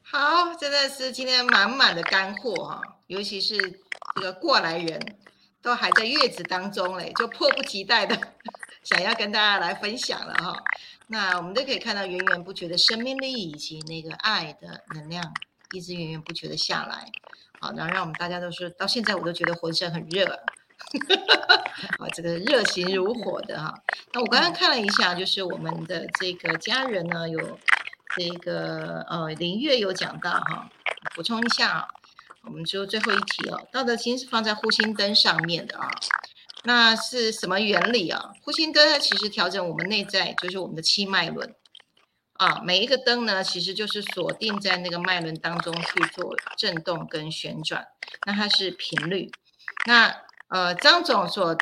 [0.00, 3.58] 好，真的是今天满满的干货哈，尤其是
[4.14, 5.18] 这个过来人
[5.60, 8.16] 都还在月子当中嘞，就迫不及待的
[8.84, 10.62] 想要跟大家来分享了哈。
[11.08, 15.22] 那我们都可以看到源源不绝的生命力以及那个爱的能量，
[15.72, 17.06] 一直源源不绝的下来。
[17.60, 20.24] 好，然后让我们大家都是到现在我都觉得浑身很热，
[21.98, 23.74] 啊，这个热情如火的哈。
[24.12, 27.58] 那我刚刚看了一下，就是我们的这个家人呢，有
[28.16, 30.70] 这个呃林月有讲到哈，
[31.14, 31.86] 补充一下，
[32.42, 35.88] 我们就最后一题哦，道德经是放在护心灯上面的啊，
[36.64, 38.32] 那是什么原理啊？
[38.42, 41.54] 呼吸灯它其实调整我们内在，就是我们的七脉轮。
[42.34, 47.86] 啊，每一个灯呢，其实就是锁定在那个脉轮当中去做震动跟旋转，
[48.26, 49.30] 那它是频率。
[49.86, 50.14] 那
[50.48, 51.56] 呃，张总所。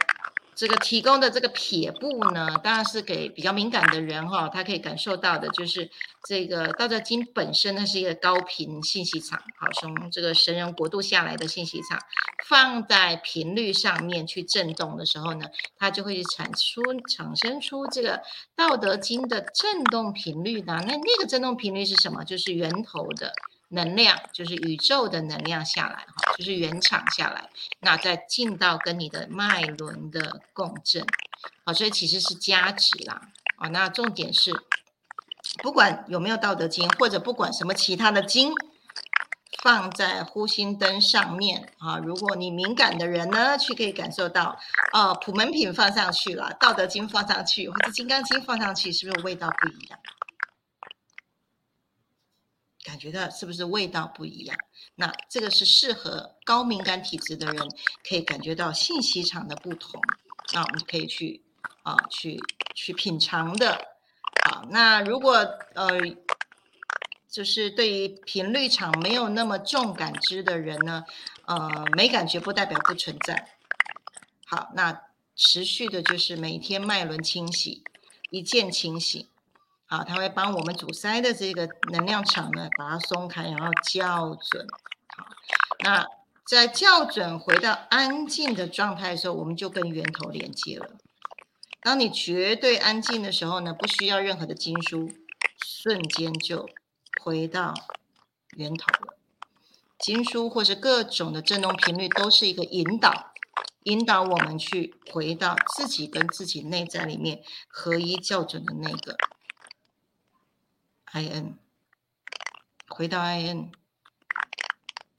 [0.55, 5.91] 这个提供的这个撇步呢，当然是给比较敏感的人哈，他可以感受到的，就是
[6.29, 11.99] 这个道德经本身它是一个高频信息场，好，从这个神人国度下来的信息场，
[12.47, 15.47] 放在频率上面去震动的时候呢，
[15.79, 18.21] 它就会产出产生出这个
[18.55, 20.79] 道德经的震动频率呢。
[20.87, 22.23] 那那个震动频率是什么？
[22.25, 23.33] 就是源头的。
[23.73, 27.49] 能量就是宇宙的能量下来，哈，就是原厂下来，
[27.81, 31.07] 那再进到跟你的脉轮的共振，
[31.65, 34.53] 好，所以其实是加持啦，啊，那重点是，
[35.63, 38.53] 不管有没有道德经，或者不管什么其他的经，
[39.63, 44.59] 放在呼吸灯上面，啊，如果你敏感的人呢，去可以感受到，
[44.93, 49.99] 哦，普门品放上去了，道德经放上去，或者金刚经放上去，是不是味道不一样？
[52.83, 54.57] 感觉到是不是味道不一样？
[54.95, 57.69] 那这个是适合高敏感体质的人
[58.09, 60.01] 可以感觉到信息场的不同，
[60.53, 61.43] 那我们可以去
[61.83, 62.39] 啊去
[62.75, 63.87] 去品尝的。
[64.45, 65.35] 好，那如果
[65.75, 65.89] 呃
[67.31, 71.05] 就是对于频率场没有那么重感知的人呢，
[71.47, 73.57] 呃没感觉不代表不存在。
[74.45, 75.03] 好，那
[75.35, 77.83] 持续的就是每天脉轮清洗，
[78.31, 79.29] 一键清洗。
[79.93, 84.67] 啊，它会帮我们阻塞的这个能量场呢，把它松开，然后校准。
[85.15, 85.27] 好，
[85.81, 86.07] 那
[86.47, 90.93] 在校准回到安静的状态的时候，我们就跟源头连接了。
[91.83, 95.13] 当你绝对安静的时候呢，不需要任何的经书，
[95.63, 96.71] 瞬间就
[97.23, 97.75] 回到
[98.57, 99.19] 源头了。
[99.99, 103.35] 经书或是各种的振动频率，都是一个引导，
[103.83, 109.19] 引导我们去回到自己跟自己内在里面合一校准的那个。
[111.13, 111.59] I N，
[112.89, 113.71] 回到 I N，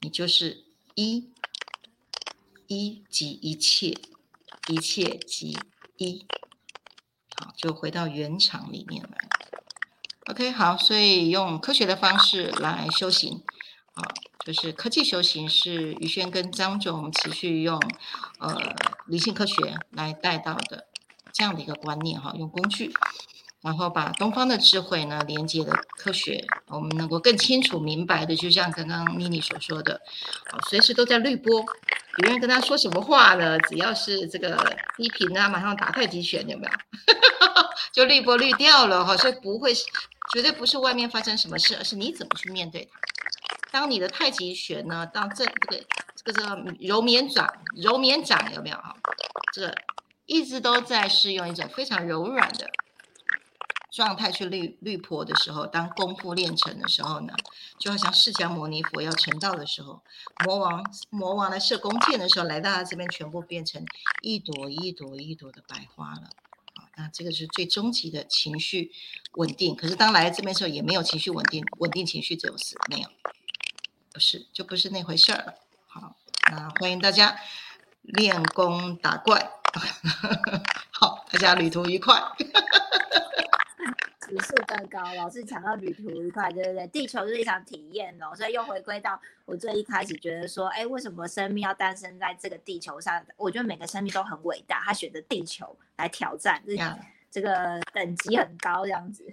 [0.00, 0.64] 你就是
[0.96, 1.32] 一，
[2.66, 3.96] 一即一切，
[4.66, 5.56] 一切即
[5.96, 6.26] 一，
[7.36, 9.18] 好，就回到原场里面来。
[10.26, 13.44] OK，好，所以用科学的方式来修行，
[13.92, 14.02] 啊，
[14.44, 17.80] 就是科技修行是于轩跟张总持续用
[18.40, 18.74] 呃
[19.06, 20.88] 理性科学来带到的
[21.32, 22.92] 这样的一个观念哈，用工具。
[23.64, 29.98] 然后把东方的智慧呢连接了科学，我们能够更清楚明白的，就像刚刚妮妮所说的，
[30.68, 31.64] 随时都在滤波，
[32.18, 33.58] 有人跟他说什么话呢？
[33.60, 34.54] 只要是这个
[34.98, 36.72] 低频啊，马上打太极拳，有没有？
[37.90, 39.72] 就滤波滤掉了哈，所以不会，
[40.34, 43.00] 绝对不是外面发生什么事，而是你怎么去面对它。
[43.80, 45.84] 当你的太极拳呢，当这这个
[46.14, 47.50] 这个这个揉绵掌，
[47.82, 48.94] 揉绵掌有没有哈？
[49.54, 49.74] 这个
[50.26, 52.68] 一直都在是用一种非常柔软的。
[53.94, 57.32] 状态去律律婆的时候，当功夫练成的时候呢，
[57.78, 60.02] 就好像释迦牟尼佛要成道的时候，
[60.44, 63.86] 魔王魔王来射弓箭的时候，来到他这边，全部变成
[64.20, 66.30] 一朵一朵一朵的白花了。
[66.74, 68.90] 好，那这个是最终极的情绪
[69.34, 69.76] 稳定。
[69.76, 73.08] 可是当来这边时候，也没有情绪稳定，稳定情绪只有死，没有，
[74.12, 75.54] 不是，就不是那回事儿了。
[75.86, 76.16] 好，
[76.50, 77.36] 那欢迎大家
[78.02, 79.52] 练功打怪，
[80.90, 82.20] 好，大家旅途愉快。
[84.20, 86.86] 指数更高，老是讲到旅途愉快，对不对？
[86.86, 93.24] 地球是一场体验哦，所以又回归到我最一开始觉得说，哎，为什么生命要诞生在这个地球上？
[93.36, 96.76] 我觉得每个生命都很伟大，他选择地球来挑战，这
[97.30, 99.24] 这个等级很高，这样子。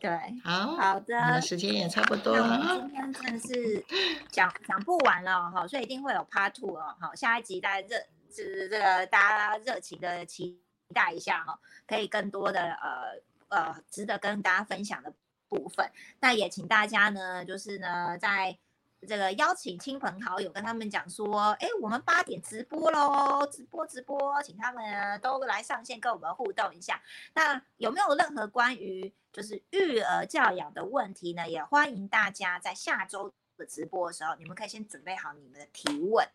[0.00, 0.10] 对，
[0.42, 2.78] 好好的，时间也差不多了。
[2.80, 3.84] 今天真的是
[4.30, 6.96] 讲讲不完了哈，所以一定会有 Part Two 哦。
[6.98, 10.58] 好，下一集大家热，就是这个大家热情的期。
[10.90, 15.12] 期待一下哈，可以更多的呃呃值得跟大家分享的
[15.48, 15.88] 部分。
[16.18, 18.58] 那也请大家呢，就是呢，在
[19.06, 27.00] 这个邀请亲朋好友跟他们讲说，哎，我们八点直播喽，直播直播，请他们都来上线跟我们互动一下。
[27.34, 31.48] 那有没有任何关于就是育儿教养的问题呢？
[31.48, 36.26] 也欢迎大家在下周的直播的时候，你们可以先准备好你们的提问。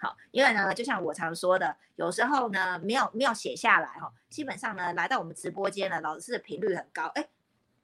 [0.00, 7.28] 好，因为呢，就像我常说的，有时候呢，没有没有写下来哈，基本上呢，来到我们直播间呢，老师的频率很高，哎，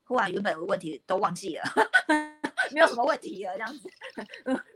[0.05, 1.65] 忽然原本有个问题都忘记了，
[2.71, 3.91] 没有什么问题了，这样子，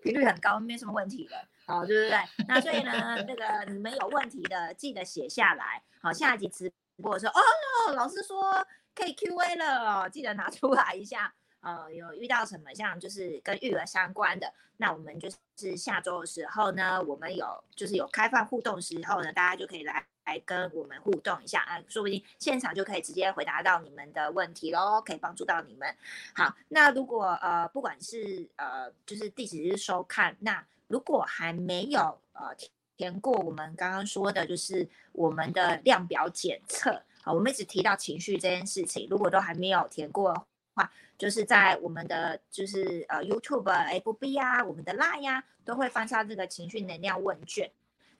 [0.02, 2.18] 频率很高，没什么问题了，好，对不对？
[2.48, 2.92] 那所以呢，
[3.28, 8.66] 那个你们有问题的，记得写下来，好，下一集直播的时候，哦，老师说
[8.96, 11.32] 可以 Q A 了，记得拿出来一下。
[11.60, 25.92] 呃，有遇到什么像就是跟育儿相关的，那我们就是下周的时候呢，我们有就是有开放互动时候呢，大家就可以来来跟我们互动一下啊，说不定现场就可以直接回答到你们的问题喽，可以帮助到你们。
[26.32, 32.54] 好，那如果呃不管是呃就是第几日收看，那如果还没有呃
[32.96, 40.40] 填过我们刚刚说的，就是我们的量表检测，好，我们一直提到情绪这件事情，如果都还没有填过的
[40.74, 40.92] 话。
[41.18, 47.68] 就是在我们的就是呃 YouTube、FB 啊，我们的 Line 呀，都会发上这个情绪能量问卷，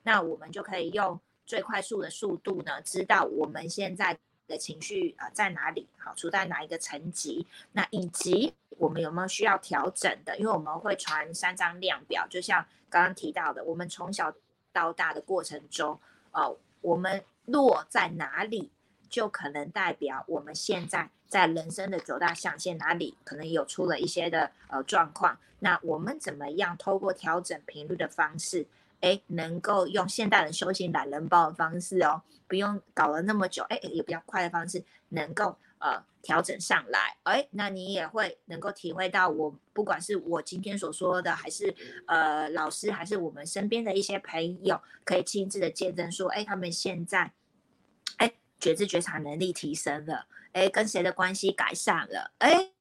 [0.03, 14.33] 那我们就可以用最快速的速度呢，知道我们现在的情绪啊在哪里，好处在哪一个层级，那以及我们有没有需要调整的，因为我们会传三张量表，就像刚刚提到的，我们从小
[14.73, 15.97] 到大的过程中，
[16.31, 18.71] 呃，我们落在哪里，
[19.09, 21.09] 就可能代表我们现在。
[21.29, 25.37] 在人生的九大象限哪里可能有出了一些的呃状况？
[25.59, 28.65] 那我们怎么样透过调整频率的方式，
[29.01, 41.75] 哎，能够用现代人修行懒人包的方式哦，不用搞了那么久，哎，也比较快的方式，能够呃调整上来，哎，那你也会能够体会到我不管是我今天所说的，还是
[42.07, 47.33] 呃老师，还是我们身边的一些朋友，可以亲自的见证说，哎，他们现在
[48.15, 50.25] 哎觉知觉察能力提升了。
[50.53, 52.31] 哎，跟谁的关系改善了？
[52.39, 52.71] 哎，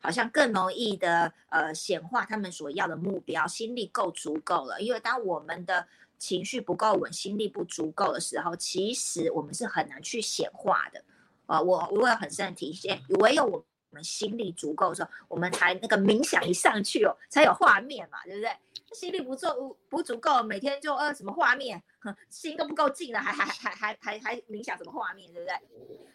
[0.00, 4.80] 好像更容易的呃显化他们所要的目标，心力够足够了。
[4.80, 5.86] 因为当我们的
[6.18, 11.02] 情绪不够稳，心力不足够的时候，其实我们是很难去显化的。
[11.46, 18.50] 啊，我我有很深的体现，唯有我们心力足够的时候，我们才那个冥想一上去哦，才有画面嘛，对不对？
[18.92, 21.82] 心力不足不足够，每天就呃什么画面，
[22.30, 25.54] 心都不够静了，还还还还还还冥想什么画面，对不对？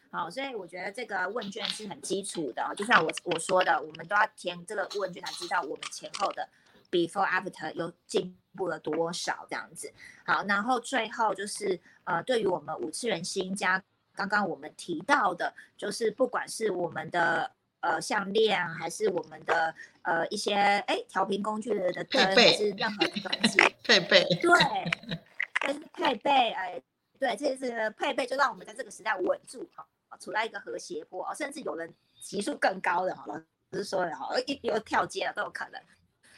[0.10, 6.48] 好，所以我觉得这个问卷是很基础的，就像我我说的，我们都要填这个问卷才知道我们前后的
[6.90, 9.92] before after 有进步了多少这样子。
[10.26, 13.84] 好，然后最后就是呃，对于我们五次元新家，
[14.16, 17.52] 刚刚我们提到的，就是不管是我们的
[17.82, 24.52] 呃项链，还是我们的呃一些哎调频工具的配备，是任何东西 配备，对，
[25.60, 26.82] 跟配备哎，
[27.20, 29.86] 对，这是配备，就让我们在这个时代稳住哈。
[30.18, 33.40] 处在一个和谐波甚至有人级数更高的哈，老
[33.72, 35.82] 师说的哈，一有跳阶了都有可能。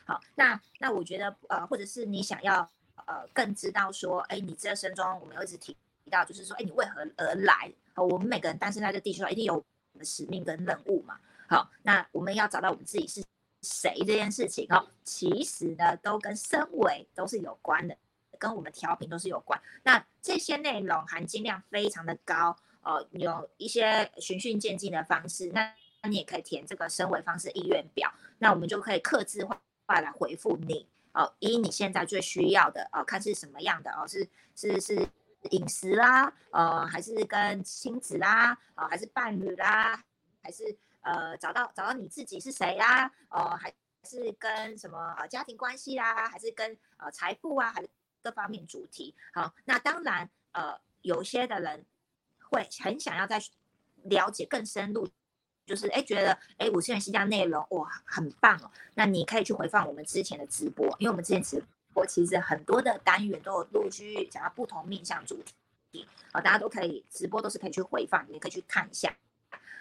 [0.05, 2.67] 好，那那我觉得呃，或者是你想要
[3.05, 5.77] 呃更知道说，哎，你这生中我们一直提
[6.09, 7.71] 到，就是说，哎，你为何而来？
[7.93, 9.63] 好，我们每个人诞生在这地球上，一定有我
[9.93, 11.19] 们的使命跟任务嘛。
[11.47, 13.23] 好，那我们要找到我们自己是
[13.61, 17.95] 谁这件事情哦，其实呢，都跟身为都是有关的，
[18.39, 19.61] 跟我们调频都是有关。
[19.83, 22.57] 那这些内容含金量非常的高。
[22.81, 25.73] 哦，有一些循序渐进的方式，那
[26.03, 35.09] 你也可以填这个升维方式意愿表，那我们就可以刻字化来回复你哦，依你现在最需要的哦，看是什么样的哦，是是是
[35.51, 40.03] 饮食啦，呃，还是跟亲子啦，啊，还是伴侣啦，
[40.41, 43.73] 还是呃找到找到你自己是谁啦，哦，还
[44.03, 47.89] 是跟什么呃家庭关系啦，还是跟呃财富啊，还是
[48.21, 49.15] 各方面主题。
[49.33, 51.85] 好，那当然呃有些的人
[52.49, 53.41] 会很想要再
[54.03, 55.07] 了解更深入。
[55.65, 58.71] 就是哎，觉得哎，五次元新家内容哇，很棒哦。
[58.95, 65.39] 那你可以去回放我们之前的直播，因为我们之前直播其实很多的单元都有陆续讲到不同面向主
[65.91, 69.15] 题，好，大家都可以直播都是可以去回放，也可以去看一下。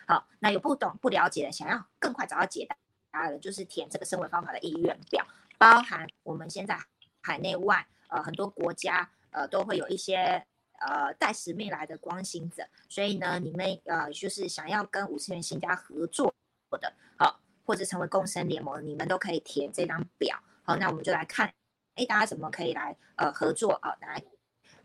[0.06, 2.68] 好，那有不懂不了解的，想要更快找到解
[3.10, 6.78] 答的，就是填这个升维方法的意愿表，包含我们现在
[7.22, 10.44] 海内外呃很多国家呃都会有一些。
[10.78, 16.32] 呃，带使命来的光行者，所以呢，你们呃就是想要跟五次元新家合作
[16.80, 20.38] 的，好，或者成为共生联盟，你们都可以填这张表。
[20.62, 21.52] 好，那我们就来看，
[21.96, 23.96] 哎，大家怎么可以来呃合作啊？
[24.00, 24.22] 来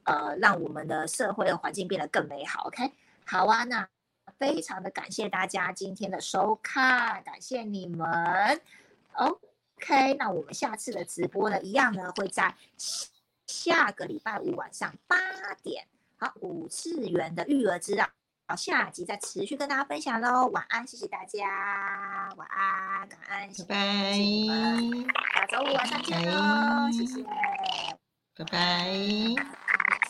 [0.05, 2.63] 呃，让我们的社会的环境变得更美好。
[2.67, 2.91] OK，
[3.25, 3.87] 好啊，那
[4.37, 8.61] 非常的感谢大家今天的收看，感谢你们。
[9.13, 12.55] OK，那我们下次的直播呢，一样呢会在。
[13.53, 15.15] 下个礼拜五晚上八
[15.61, 15.85] 点，
[16.17, 18.09] 好，五次元的育儿之道，
[18.47, 20.47] 好，下集再持续跟大家分享喽。
[20.47, 24.17] 晚安，谢谢大家，晚安，感恩，拜拜，
[25.35, 27.23] 下周五晚上见喽，谢谢，
[28.35, 30.02] 拜拜。